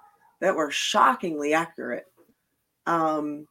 [0.40, 2.06] that were shockingly accurate.
[2.86, 3.46] Um,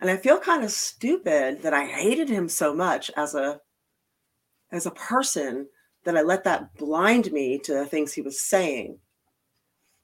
[0.00, 3.60] and I feel kind of stupid that I hated him so much as a
[4.72, 5.68] as a person
[6.04, 8.98] that I let that blind me to the things he was saying.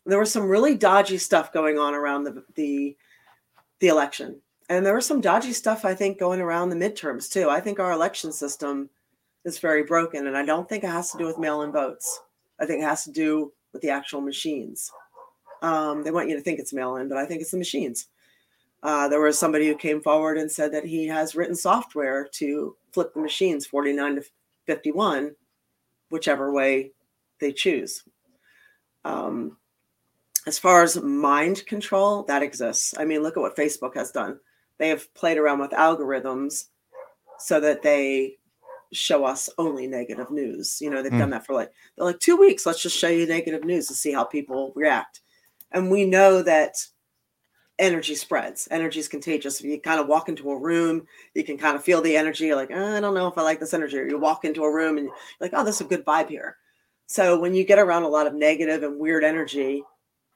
[0.06, 2.96] There was some really dodgy stuff going on around the the,
[3.80, 4.40] the election.
[4.68, 7.50] And there was some dodgy stuff I think going around the midterms too.
[7.50, 8.90] I think our election system
[9.44, 12.20] is very broken and I don't think it has to do with mail-in votes.
[12.60, 14.90] I think it has to do with the actual machines.
[15.62, 18.08] Um, they want you to think it's mail-in, but I think it's the machines.
[18.82, 22.76] Uh, there was somebody who came forward and said that he has written software to
[22.92, 24.24] flip the machines 49 to
[24.66, 25.34] 51,
[26.10, 26.92] whichever way
[27.40, 28.04] they choose.
[29.04, 29.56] Um,
[30.46, 32.94] as far as mind control, that exists.
[32.96, 34.38] I mean, look at what Facebook has done.
[34.78, 36.66] They have played around with algorithms
[37.38, 38.38] so that they
[38.92, 40.80] show us only negative news.
[40.80, 41.18] You know, they've Mm.
[41.18, 42.64] done that for like they're like two weeks.
[42.66, 45.20] Let's just show you negative news to see how people react.
[45.72, 46.76] And we know that
[47.78, 48.66] energy spreads.
[48.70, 49.60] Energy is contagious.
[49.60, 52.46] If you kind of walk into a room, you can kind of feel the energy.
[52.46, 53.98] You're like, "Uh, I don't know if I like this energy.
[53.98, 56.56] Or you walk into a room and you're like, oh, there's a good vibe here.
[57.06, 59.84] So when you get around a lot of negative and weird energy,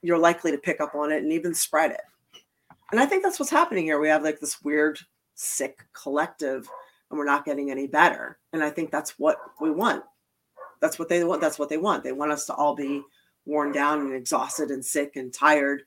[0.03, 2.01] you're likely to pick up on it and even spread it.
[2.93, 3.99] And I think that's what's happening here.
[3.99, 4.99] We have like this weird,
[5.35, 6.69] sick collective,
[7.13, 8.39] and we're not getting any better.
[8.53, 10.03] And I think that's what we want.
[10.81, 11.43] That's what they want.
[11.43, 12.03] That's what they want.
[12.03, 13.03] They want us to all be
[13.45, 15.83] worn down and exhausted and sick and tired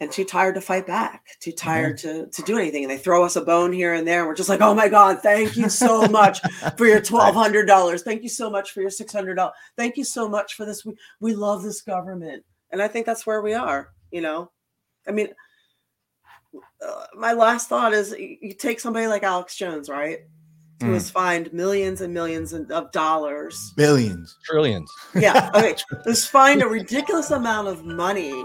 [0.00, 2.24] and too tired to fight back, too tired mm-hmm.
[2.24, 2.84] to, to do anything.
[2.84, 4.20] And they throw us a bone here and there.
[4.20, 6.40] And we're just like, oh my God, thank you so much
[6.76, 8.00] for your $1,200.
[8.02, 9.50] Thank you so much for your $600.
[9.76, 10.84] Thank you so much for this.
[10.84, 12.44] We, we love this government.
[12.70, 14.52] And I think that's where we are, you know?
[15.08, 15.30] I mean,
[16.86, 20.18] uh, my last thought is you you take somebody like Alex Jones, right?
[20.80, 20.92] Who Mm.
[20.92, 24.36] was fined millions and millions of dollars Billions.
[24.44, 24.90] Trillions.
[25.14, 25.50] yeah.
[25.54, 25.74] Okay.
[26.06, 28.44] was fined a ridiculous amount of money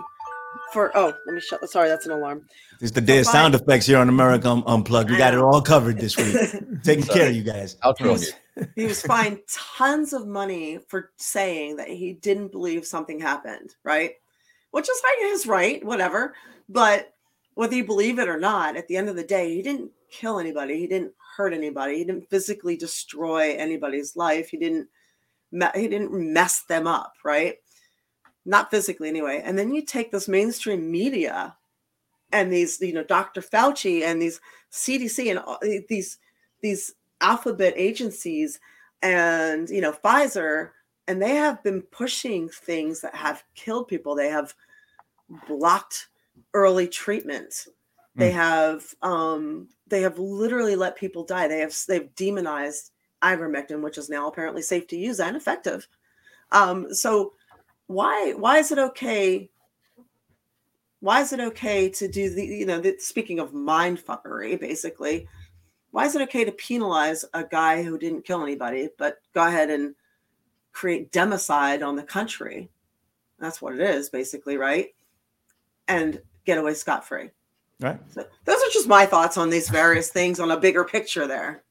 [0.71, 0.91] for.
[0.97, 1.69] Oh, let me shut.
[1.69, 2.47] Sorry, that's an alarm.
[2.81, 3.33] It's the day of fine.
[3.33, 5.11] sound effects here on America Un- Unplugged.
[5.11, 6.35] We got it all covered this week.
[6.83, 7.77] Taking care of you guys.
[7.83, 8.67] I'll throw He's- you.
[8.75, 9.39] he was fined
[9.77, 13.75] tons of money for saying that he didn't believe something happened.
[13.83, 14.13] Right,
[14.71, 16.33] which is like his right, whatever.
[16.67, 17.12] But
[17.55, 20.39] whether you believe it or not, at the end of the day, he didn't kill
[20.39, 20.79] anybody.
[20.79, 21.97] He didn't hurt anybody.
[21.97, 24.49] He didn't physically destroy anybody's life.
[24.49, 24.87] He didn't.
[25.75, 27.13] He didn't mess them up.
[27.23, 27.57] Right.
[28.45, 29.41] not physically anyway.
[29.43, 31.55] And then you take this mainstream media
[32.31, 33.41] and these, you know, Dr.
[33.41, 34.41] Fauci and these
[34.71, 36.17] CDC and these
[36.61, 38.59] these alphabet agencies
[39.01, 40.71] and you know Pfizer,
[41.07, 44.15] and they have been pushing things that have killed people.
[44.15, 44.53] They have
[45.47, 46.07] blocked
[46.53, 47.67] early treatment.
[48.15, 51.47] They have um they have literally let people die.
[51.47, 52.91] They have they've demonized
[53.23, 55.87] ivermectin, which is now apparently safe to use and effective.
[56.51, 57.33] Um, so
[57.87, 59.49] why why is it okay
[60.99, 65.27] why is it okay to do the you know the, speaking of mind fuckery basically
[65.91, 69.69] why is it okay to penalize a guy who didn't kill anybody but go ahead
[69.69, 69.95] and
[70.71, 72.69] create democide on the country
[73.37, 74.95] that's what it is basically right
[75.87, 77.29] and get away scot-free
[77.79, 77.99] Right.
[78.11, 81.63] so those are just my thoughts on these various things on a bigger picture there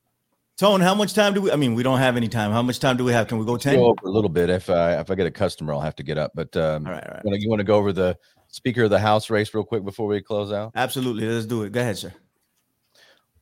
[0.58, 1.50] Tone, how much time do we?
[1.50, 2.52] I mean, we don't have any time.
[2.52, 3.26] How much time do we have?
[3.26, 3.76] Can we go ten?
[3.76, 4.50] Go over a little bit.
[4.50, 6.32] If I if I get a customer, I'll have to get up.
[6.34, 7.40] But um, right, all right.
[7.40, 8.18] you want to go over the
[8.48, 10.72] Speaker of the House race real quick before we close out?
[10.74, 11.26] Absolutely.
[11.26, 11.72] Let's do it.
[11.72, 12.12] Go ahead, sir.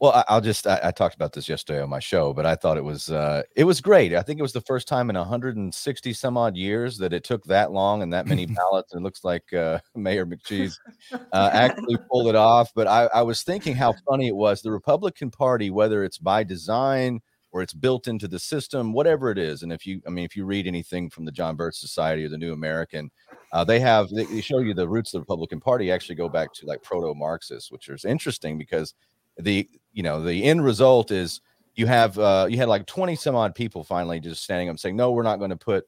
[0.00, 2.78] Well, I'll just I, I talked about this yesterday on my show, but I thought
[2.78, 4.14] it was uh it was great.
[4.14, 7.44] I think it was the first time in 160 some odd years that it took
[7.44, 8.92] that long and that many ballots.
[8.92, 10.74] And it looks like uh, Mayor McCheese
[11.12, 12.70] uh, actually pulled it off.
[12.74, 14.62] But I, I was thinking how funny it was.
[14.62, 17.20] The Republican Party, whether it's by design
[17.52, 19.62] or it's built into the system, whatever it is.
[19.62, 22.28] And if you, I mean, if you read anything from the John Birch Society or
[22.28, 23.10] the New American,
[23.52, 26.28] uh, they have they, they show you the roots of the Republican Party actually go
[26.28, 28.94] back to like proto-Marxists, which is interesting because
[29.38, 31.40] the you know the end result is
[31.74, 34.96] you have uh, you had like 20 some odd people finally just standing up saying
[34.96, 35.86] no we're not going to put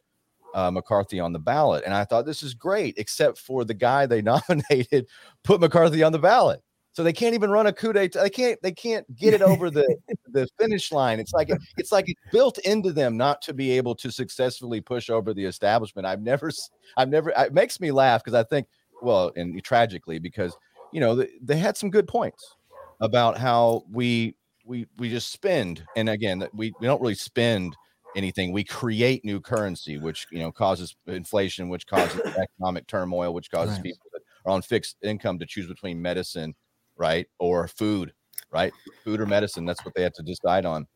[0.55, 1.85] uh, McCarthy on the ballot.
[1.85, 5.09] And I thought this is great except for the guy they nominated
[5.43, 6.63] put McCarthy on the ballot.
[6.95, 9.71] So they can't even run a coup d'etat they can't they can't get it over
[9.71, 9.97] the
[10.29, 11.21] the finish line.
[11.21, 15.09] It's like it's like it's built into them not to be able to successfully push
[15.09, 16.07] over the establishment.
[16.07, 16.51] I've never
[16.99, 18.67] I've never it makes me laugh because I think
[19.01, 20.55] well and tragically because
[20.93, 22.57] you know they, they had some good points
[23.03, 24.35] about how we
[24.65, 27.77] we we just spend and again we, we don't really spend
[28.17, 28.53] anything.
[28.53, 33.75] We create new currency which you know causes inflation which causes economic turmoil which causes
[33.75, 33.85] Right.
[33.85, 36.55] people that are on fixed income to choose between medicine
[36.97, 38.15] right or food
[38.51, 38.73] right?
[39.05, 40.87] Food or medicine that's what they have to decide on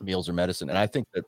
[0.00, 0.68] meals or medicine.
[0.68, 1.24] And i think that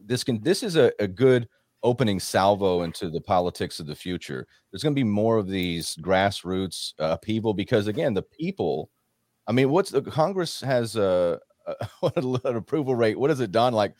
[0.00, 1.48] this can this is a, a good
[1.82, 4.46] opening salvo into the politics of the future.
[4.70, 8.90] There's going to be more of these grassroots uh, upheaval because again the people
[9.46, 12.12] I mean, what's the Congress has a, a
[12.44, 13.18] an approval rate?
[13.18, 13.94] What is it done like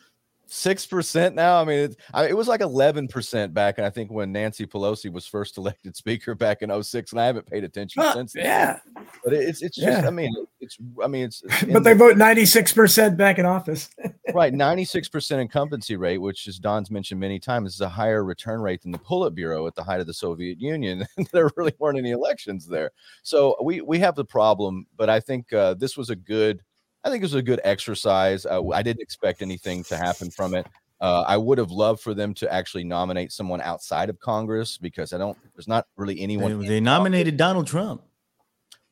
[0.46, 1.60] six percent now?
[1.60, 4.66] I mean, it's, I, it was like eleven percent back, and I think when Nancy
[4.66, 8.32] Pelosi was first elected Speaker back in 06, and I haven't paid attention Huh, since.
[8.32, 8.44] then.
[8.44, 8.78] yeah.
[9.24, 10.06] but it- it's it's just Yeah.
[10.06, 11.42] I mean it's I mean it's
[11.72, 13.90] But they vote 96% back in office.
[14.34, 18.82] right 96% incumbency rate which as don's mentioned many times is a higher return rate
[18.82, 22.66] than the politburo at the height of the soviet union there really weren't any elections
[22.66, 22.90] there
[23.22, 26.60] so we we have the problem but i think uh, this was a good
[27.06, 30.54] i think it was a good exercise uh, i didn't expect anything to happen from
[30.54, 30.66] it
[30.98, 35.12] uh, I would have loved for them to actually nominate someone outside of Congress because
[35.12, 35.36] I don't.
[35.54, 36.58] There's not really anyone.
[36.58, 38.00] They, they nominated Donald Trump.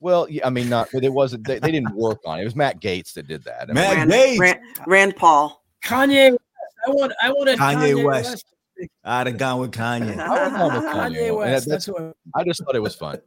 [0.01, 0.91] Well, yeah, I mean, not.
[0.93, 1.47] But it wasn't.
[1.47, 2.43] They, they didn't work on it.
[2.43, 3.63] It was Matt Gaetz that did that.
[3.63, 4.39] I mean, Matt Rand, Gaetz.
[4.39, 5.65] Rand, Rand Paul.
[5.83, 6.37] Kanye,
[6.87, 8.31] I want, I wanted Kanye Kanye, West.
[8.79, 8.89] West.
[9.03, 10.19] I'd have gone with Kanye.
[10.19, 11.17] I would have gone with Kanye.
[11.17, 11.67] Kanye West.
[11.67, 12.15] that's- That's what.
[12.35, 13.19] I just thought it was fun.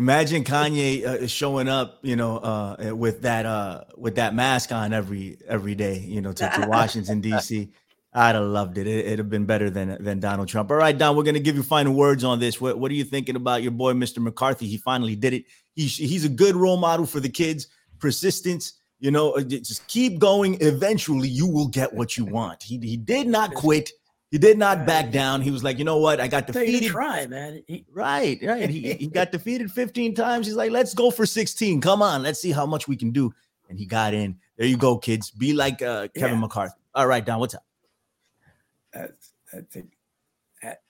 [0.00, 4.94] Imagine Kanye uh, showing up, you know, uh, with that uh, with that mask on
[4.94, 7.68] every every day, you know, to, to Washington D.C.
[8.14, 8.86] I'd have loved it.
[8.86, 9.04] it.
[9.04, 10.70] It'd have been better than than Donald Trump.
[10.70, 12.62] All right, Don, we're gonna give you final words on this.
[12.62, 14.22] What what are you thinking about your boy, Mr.
[14.22, 14.66] McCarthy?
[14.66, 15.44] He finally did it.
[15.74, 17.68] He's he's a good role model for the kids.
[17.98, 20.56] Persistence, you know, uh, just keep going.
[20.62, 22.62] Eventually, you will get what you want.
[22.62, 23.90] He he did not quit.
[24.30, 25.42] He did not back down.
[25.42, 26.20] He was like, you know what?
[26.20, 26.90] I got defeated.
[26.90, 27.62] try, man.
[27.66, 28.70] He, Right, right.
[28.70, 30.46] He, he got defeated 15 times.
[30.46, 31.80] He's like, let's go for 16.
[31.80, 33.32] Come on, let's see how much we can do.
[33.68, 34.38] And he got in.
[34.56, 35.30] There you go, kids.
[35.30, 36.40] Be like uh, Kevin Yeah.
[36.40, 36.76] McCarthy.
[36.94, 37.64] All right, Don, what's up?
[38.92, 39.32] that's,
[39.70, 39.92] think
[40.62, 40.82] that,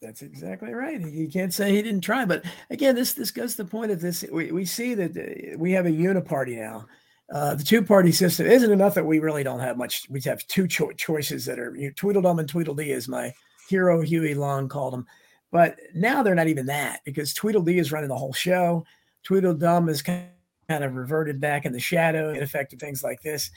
[0.00, 1.00] that's exactly right.
[1.00, 4.00] You can't say he didn't try, but again, this this goes to the point of
[4.00, 4.24] this.
[4.30, 6.86] We, we see that uh, we have a uniparty now.
[7.32, 10.06] Uh, the two party system isn't enough that we really don't have much.
[10.10, 13.32] We have two cho- choices that are you know, Tweedledum and Tweedledee, as my
[13.68, 15.06] hero Huey Long called them.
[15.50, 18.84] But now they're not even that because Tweedledee is running the whole show.
[19.22, 20.28] Tweedledum is kind
[20.68, 23.50] of reverted back in the shadow, ineffective things like this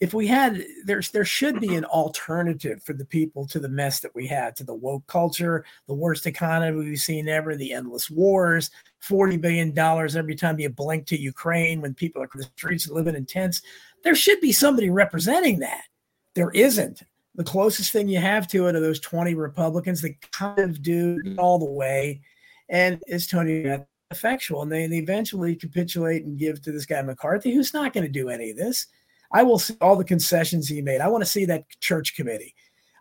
[0.00, 4.00] if we had there's there should be an alternative for the people to the mess
[4.00, 8.08] that we had to the woke culture the worst economy we've seen ever the endless
[8.08, 8.70] wars
[9.00, 12.88] 40 billion dollars every time you blink to ukraine when people are in the streets
[12.88, 13.62] living in tents.
[14.04, 15.84] There should be somebody representing that.
[16.34, 17.02] There isn't.
[17.34, 21.20] The closest thing you have to it are those 20 republicans that kind of do
[21.38, 22.20] all the way.
[22.68, 23.78] And it's tony
[24.10, 28.04] effectual and they, they eventually capitulate and give to this guy mccarthy who's not going
[28.04, 28.86] to do any of this
[29.32, 31.00] I will see all the concessions he made.
[31.00, 32.54] I want to see that church committee.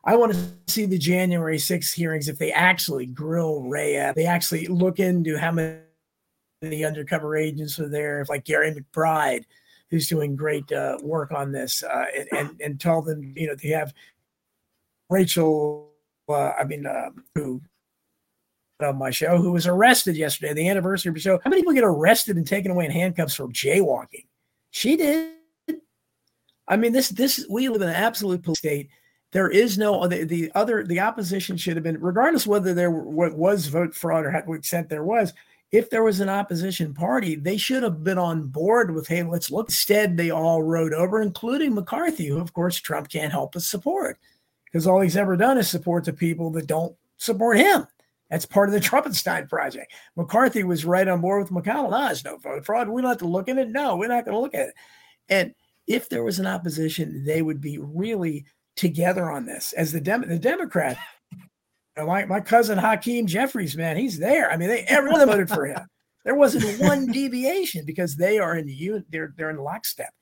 [0.04, 4.16] I want to see the January 6th hearings if they actually grill Ray Epps.
[4.16, 5.80] They actually look into how many
[6.62, 9.44] the undercover agents are there, if like Gary McBride,
[9.90, 13.56] who's doing great uh, work on this, uh, and, and and tell them, you know,
[13.56, 13.94] they have
[15.10, 15.92] Rachel,
[16.30, 17.62] uh, I mean, uh, who
[18.82, 21.40] on my show, who was arrested yesterday, the anniversary of the show.
[21.44, 24.26] How many people get arrested and taken away in handcuffs for jaywalking?
[24.72, 25.37] She did.
[26.68, 28.90] I mean, this this we live in an absolute police state.
[29.32, 32.92] There is no uh, the, the other the opposition should have been regardless whether there
[32.92, 35.34] were, was vote fraud or what extent there was.
[35.72, 39.52] If there was an opposition party, they should have been on board with hey, let's
[39.52, 39.68] look.
[39.68, 44.18] Instead, they all rode over, including McCarthy, who of course Trump can't help but support
[44.66, 47.88] because all he's ever done is support the people that don't support him.
[48.30, 49.94] That's part of the Trumpenstein project.
[50.16, 51.92] McCarthy was right on board with McConnell.
[51.92, 52.90] No, it's no vote fraud.
[52.90, 53.70] We don't have to look at it.
[53.70, 54.74] No, we're not going to look at it.
[55.30, 55.54] And
[55.88, 59.74] if there was an opposition, they would be really together on this.
[59.74, 60.98] As the Dem- the Democrat,
[61.98, 64.52] my, my cousin Hakeem Jeffries, man, he's there.
[64.52, 65.80] I mean, they everyone voted for him.
[66.24, 70.14] There wasn't one deviation because they are in the un- they're they're in lockstep.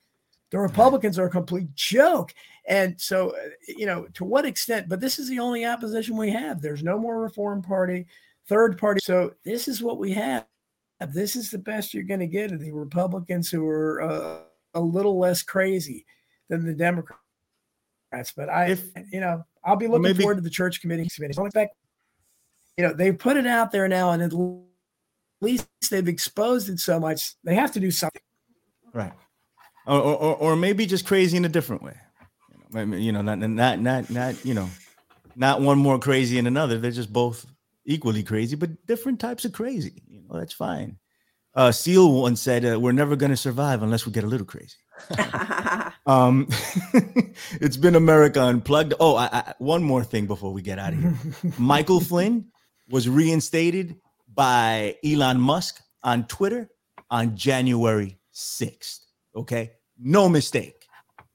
[0.50, 2.32] The Republicans are a complete joke.
[2.68, 6.30] And so, uh, you know, to what extent, but this is the only opposition we
[6.30, 6.62] have.
[6.62, 8.06] There's no more reform party,
[8.48, 9.00] third party.
[9.02, 10.46] So this is what we have.
[11.08, 14.38] This is the best you're going to get of the Republicans who are uh,
[14.76, 16.06] a little less crazy
[16.48, 17.18] than the Democrats.
[18.36, 21.38] But I, If- you know, I'll be looking maybe- forward to the church committee committees.
[21.38, 21.74] In fact,
[22.76, 24.32] you know, they put it out there now, and at
[25.40, 27.34] least they've exposed it so much.
[27.42, 28.22] They have to do something.
[28.92, 29.12] Right.
[29.86, 31.96] Or, or, or- maybe just crazy in a different way.
[32.52, 34.68] You know, maybe, you know, not, not, not, not, you know,
[35.34, 36.78] not one more crazy than another.
[36.78, 37.44] They're just both
[37.84, 40.02] equally crazy, but different types of crazy.
[40.08, 40.98] You know, that's fine.
[41.56, 44.46] Uh, Seal once said, uh, "We're never going to survive unless we get a little
[44.46, 44.76] crazy."
[46.06, 46.46] Um,
[47.60, 48.94] it's been America Unplugged.
[49.00, 51.14] Oh, I, I, one more thing before we get out of here.
[51.58, 52.46] Michael Flynn
[52.88, 53.96] was reinstated
[54.32, 56.70] by Elon Musk on Twitter
[57.10, 59.00] on January 6th.
[59.34, 59.72] Okay.
[59.98, 60.86] No mistake.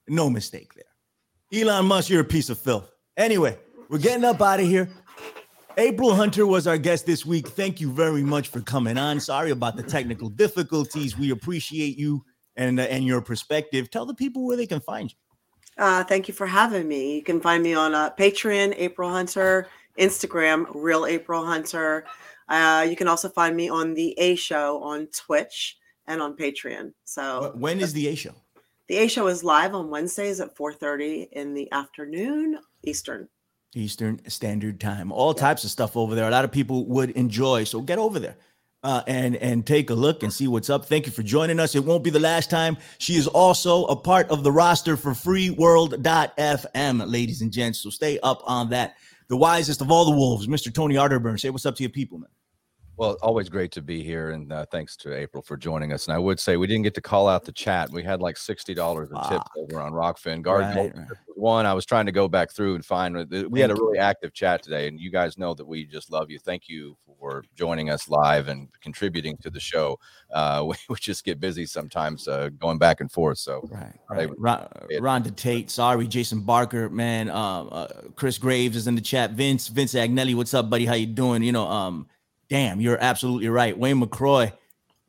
[0.08, 1.60] No mistake there.
[1.62, 2.90] Elon Musk, you're a piece of filth.
[3.18, 3.58] Anyway,
[3.90, 4.88] we're getting up out of here.
[5.78, 7.48] April Hunter was our guest this week.
[7.48, 9.20] Thank you very much for coming on.
[9.20, 11.16] Sorry about the technical difficulties.
[11.18, 12.24] We appreciate you
[12.56, 13.90] and uh, and your perspective.
[13.90, 15.16] Tell the people where they can find you.
[15.82, 17.16] Uh, thank you for having me.
[17.16, 19.68] You can find me on uh, Patreon, April Hunter,
[19.98, 22.04] Instagram, Real April Hunter.
[22.48, 26.92] Uh, you can also find me on the A Show on Twitch and on Patreon.
[27.04, 28.34] So When is the A show?
[28.88, 33.28] the A Show is live on Wednesdays at 4:30 in the afternoon Eastern.
[33.74, 35.12] Eastern Standard Time.
[35.12, 36.28] All types of stuff over there.
[36.28, 37.64] A lot of people would enjoy.
[37.64, 38.36] So get over there
[38.82, 40.84] uh, and and take a look and see what's up.
[40.84, 41.74] Thank you for joining us.
[41.74, 42.76] It won't be the last time.
[42.98, 47.80] She is also a part of the roster for freeworld.fm, ladies and gents.
[47.80, 48.96] So stay up on that.
[49.28, 50.72] The wisest of all the wolves, Mr.
[50.72, 51.40] Tony Arterburn.
[51.40, 52.28] Say what's up to your people, man.
[53.02, 56.06] Well, always great to be here, and uh, thanks to April for joining us.
[56.06, 57.90] And I would say we didn't get to call out the chat.
[57.90, 60.40] We had like sixty dollars in tips over on Rokfin.
[60.40, 61.08] Guard Right, right.
[61.34, 61.66] one.
[61.66, 63.16] I was trying to go back through and find.
[63.16, 66.12] uh, We had a really active chat today, and you guys know that we just
[66.12, 66.38] love you.
[66.38, 69.98] Thank you for joining us live and contributing to the show.
[70.32, 73.38] Uh, we, we just get busy sometimes uh, going back and forth.
[73.38, 74.30] So Right, Right.
[74.38, 77.30] Ron, Rhonda Tate, sorry, Jason Barker, man.
[77.30, 79.32] Um, uh, Chris Graves is in the chat.
[79.32, 80.86] Vince, Vince Agnelli, what's up, buddy?
[80.86, 81.42] How you doing?
[81.42, 82.06] You know, um,
[82.52, 83.76] damn, you're absolutely right.
[83.78, 84.52] Wayne McCroy.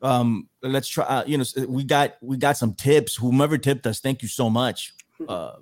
[0.00, 1.04] Um, let's try.
[1.04, 3.14] Uh, you know, we got we got some tips.
[3.14, 4.94] Whomever tipped us, thank you so much.
[5.28, 5.58] Uh,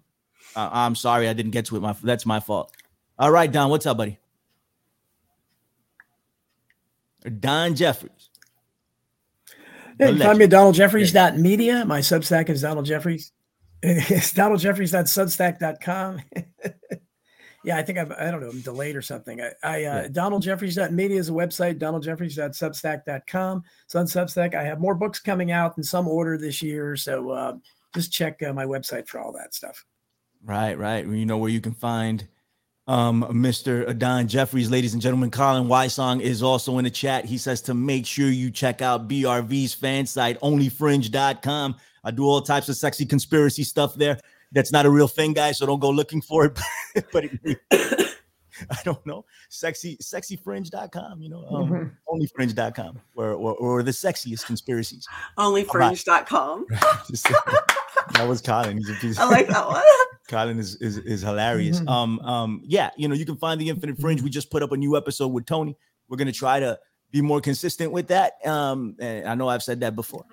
[0.57, 1.80] I, I'm sorry I didn't get to it.
[1.80, 2.74] My that's my fault.
[3.18, 4.18] All right, Don, what's up, buddy?
[7.39, 8.30] Don Jeffries.
[10.01, 10.55] Yeah, you The can find me legend.
[10.55, 11.85] at donaldjeffries.media.
[11.85, 13.30] My Substack is Donald Jeffries.
[13.83, 16.22] It's donaldjeffries.substack.com.
[17.64, 19.40] yeah, I think I've, I don't know, I'm delayed or something.
[19.40, 23.62] I, I uh, donaldjeffries.media is a website, donaldjeffries.substack.com.
[23.86, 26.96] So on Substack, I have more books coming out in some order this year.
[26.96, 27.54] So uh,
[27.94, 29.84] just check uh, my website for all that stuff.
[30.44, 31.06] Right, right.
[31.06, 32.26] You know where you can find
[32.88, 33.96] um, Mr.
[33.96, 35.30] Don Jeffries, ladies and gentlemen.
[35.30, 37.24] Colin Wysong is also in the chat.
[37.24, 41.76] He says to make sure you check out BRV's fan site, onlyfringe.com.
[42.04, 44.18] I do all types of sexy conspiracy stuff there.
[44.53, 46.59] That's not a real thing, guys, so don't go looking for it.
[47.12, 47.59] but it,
[48.70, 49.24] I don't know.
[49.48, 55.07] Sexy, sexyfringe.com, you know, um, onlyfringe.com, or, or, or the sexiest conspiracies.
[55.38, 56.66] Onlyfringe.com.
[58.14, 58.78] That was Colin.
[58.78, 59.82] He's a piece I like that one.
[60.28, 61.80] Colin is is, is hilarious.
[61.80, 61.88] Mhm.
[61.88, 64.22] Um, um, yeah, you know, you can find the Infinite Fringe.
[64.22, 65.76] We just put up a new episode with Tony.
[66.09, 66.78] We're gonna try to
[67.12, 68.44] be more consistent with that.
[68.44, 70.24] Um, and I know I've said that before.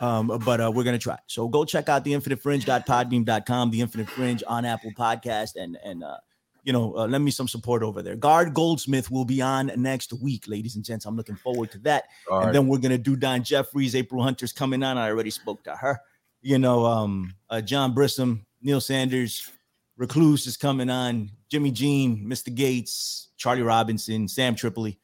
[0.00, 1.18] Um, but uh, we're gonna try.
[1.26, 6.18] So go check out the infinitefringe.podbean.com, the Infinite Fringe on Apple Podcast, and and uh,
[6.62, 8.16] you know, uh, lend me some support over there.
[8.16, 11.06] Gard Goldsmith will be on next week, ladies and gents.
[11.06, 12.04] I'm looking forward to that.
[12.30, 12.52] all And right.
[12.52, 13.94] then we're gonna do Don Jeffries.
[13.96, 14.98] April Hunter's coming on.
[14.98, 16.00] I already spoke to her.
[16.42, 19.50] You know, um, uh, John Brissom, Neil Sanders,
[19.96, 21.30] Recluse is coming on.
[21.48, 22.54] Jimmy Jean, Mr.
[22.54, 24.98] Gates, Charlie Robinson, Sam Tripoli,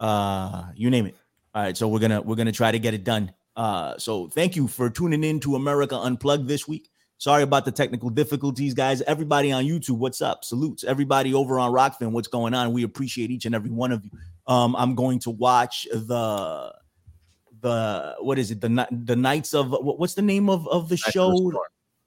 [0.00, 1.16] uh, you name it.
[1.54, 3.32] All right, so we're gonna we're gonna try to get it done.
[3.56, 6.90] Uh, so thank you for tuning in to America Unplugged this week.
[7.18, 9.00] Sorry about the technical difficulties, guys.
[9.02, 10.44] Everybody on YouTube, what's up?
[10.44, 10.82] Salutes.
[10.82, 12.72] Everybody over on Rokfin, what's going on?
[12.72, 14.10] We appreciate each and every one of you.
[14.48, 16.74] Um, I'm going to watch the
[17.60, 18.60] the what is it?
[18.60, 21.34] The Ni- the Knights of what's the name of of the Knights show?
[21.34, 21.56] Storm.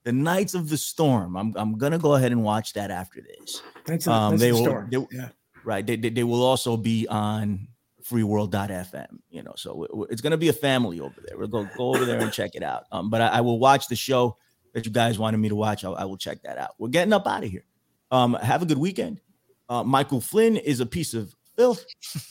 [0.04, 1.36] The Knights of the Storm.
[1.36, 3.62] I'm I'm gonna go ahead and watch that after this.
[3.86, 4.88] That's a, Um, that's they a will- storm.
[4.90, 5.28] they- yeah.
[5.64, 5.84] right?
[5.86, 7.68] They, they, they will also be on
[8.08, 11.36] freeworld.fm, you know, so it's going to be a family over there.
[11.38, 12.84] We'll go, go over there and check it out.
[12.92, 14.36] Um, but I, I will watch the show
[14.74, 15.84] that you guys wanted me to watch.
[15.84, 16.70] I, I will check that out.
[16.78, 17.64] We're getting up out of here.
[18.10, 19.20] Um, have a good weekend.
[19.68, 21.84] Uh, Michael Flynn is a piece of filth.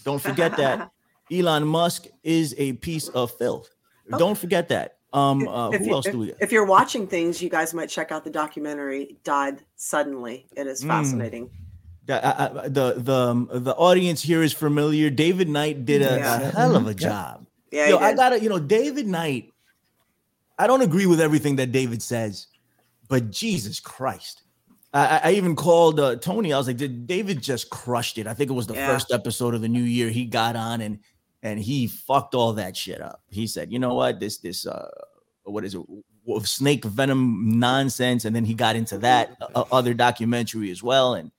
[0.04, 0.90] Don't forget that.
[1.32, 3.70] Elon Musk is a piece of filth.
[4.18, 4.94] Don't forget that.
[5.14, 6.30] Um, uh, if, who you, else do we?
[6.32, 10.68] If, if you're watching things, you guys might check out the documentary "Died Suddenly." It
[10.68, 10.88] is Mm.
[10.88, 11.46] fascinating.
[11.46, 11.67] The,
[12.10, 15.10] I, I- the the um, the audience here is familiar.
[15.10, 16.42] David Knight did a, Yeah.
[16.42, 17.46] a hell of a job.
[17.72, 19.52] Yeah, Yo, I gotta, you know, David Knight.
[20.58, 22.48] I don't agree with everything that David says,
[23.10, 24.44] but Jesus Christ.
[24.94, 26.54] I, I- I even called uh, Tony.
[26.54, 28.88] I was like, "Did David just crushed it?" I think it was the Yeah.
[28.88, 30.10] first episode of the new year.
[30.10, 31.00] He got on and
[31.44, 33.22] and he fucked all that shit up.
[33.30, 34.20] He said, "You know what?
[34.20, 34.88] This this uh,
[35.44, 35.82] what is it?
[36.26, 41.14] w- Snake venom nonsense." And then he got into that uh, other documentary as well.
[41.16, 41.32] And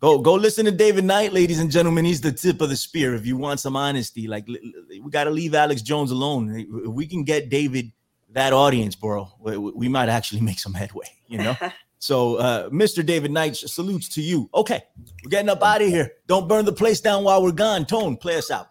[0.00, 2.04] go go listen to David Knight, ladies and gentlemen.
[2.04, 3.14] He's the tip of the spear.
[3.14, 6.54] If you want some honesty, like li- li- we got to leave Alex Jones alone.
[6.84, 7.92] If we can get David
[8.30, 11.06] that audience, bro, we, we might actually make some headway.
[11.28, 11.56] You know.
[11.98, 13.04] So, uh, Mr.
[13.04, 14.50] David Knight, salutes to you.
[14.54, 14.82] Okay,
[15.24, 16.12] we're getting up out of here.
[16.26, 17.86] Don't burn the place down while we're gone.
[17.86, 18.68] Tone, play us out.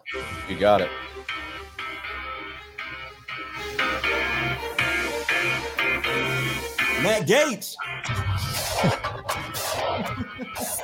[0.47, 0.89] You got it.
[7.01, 7.75] Matt Gaetz.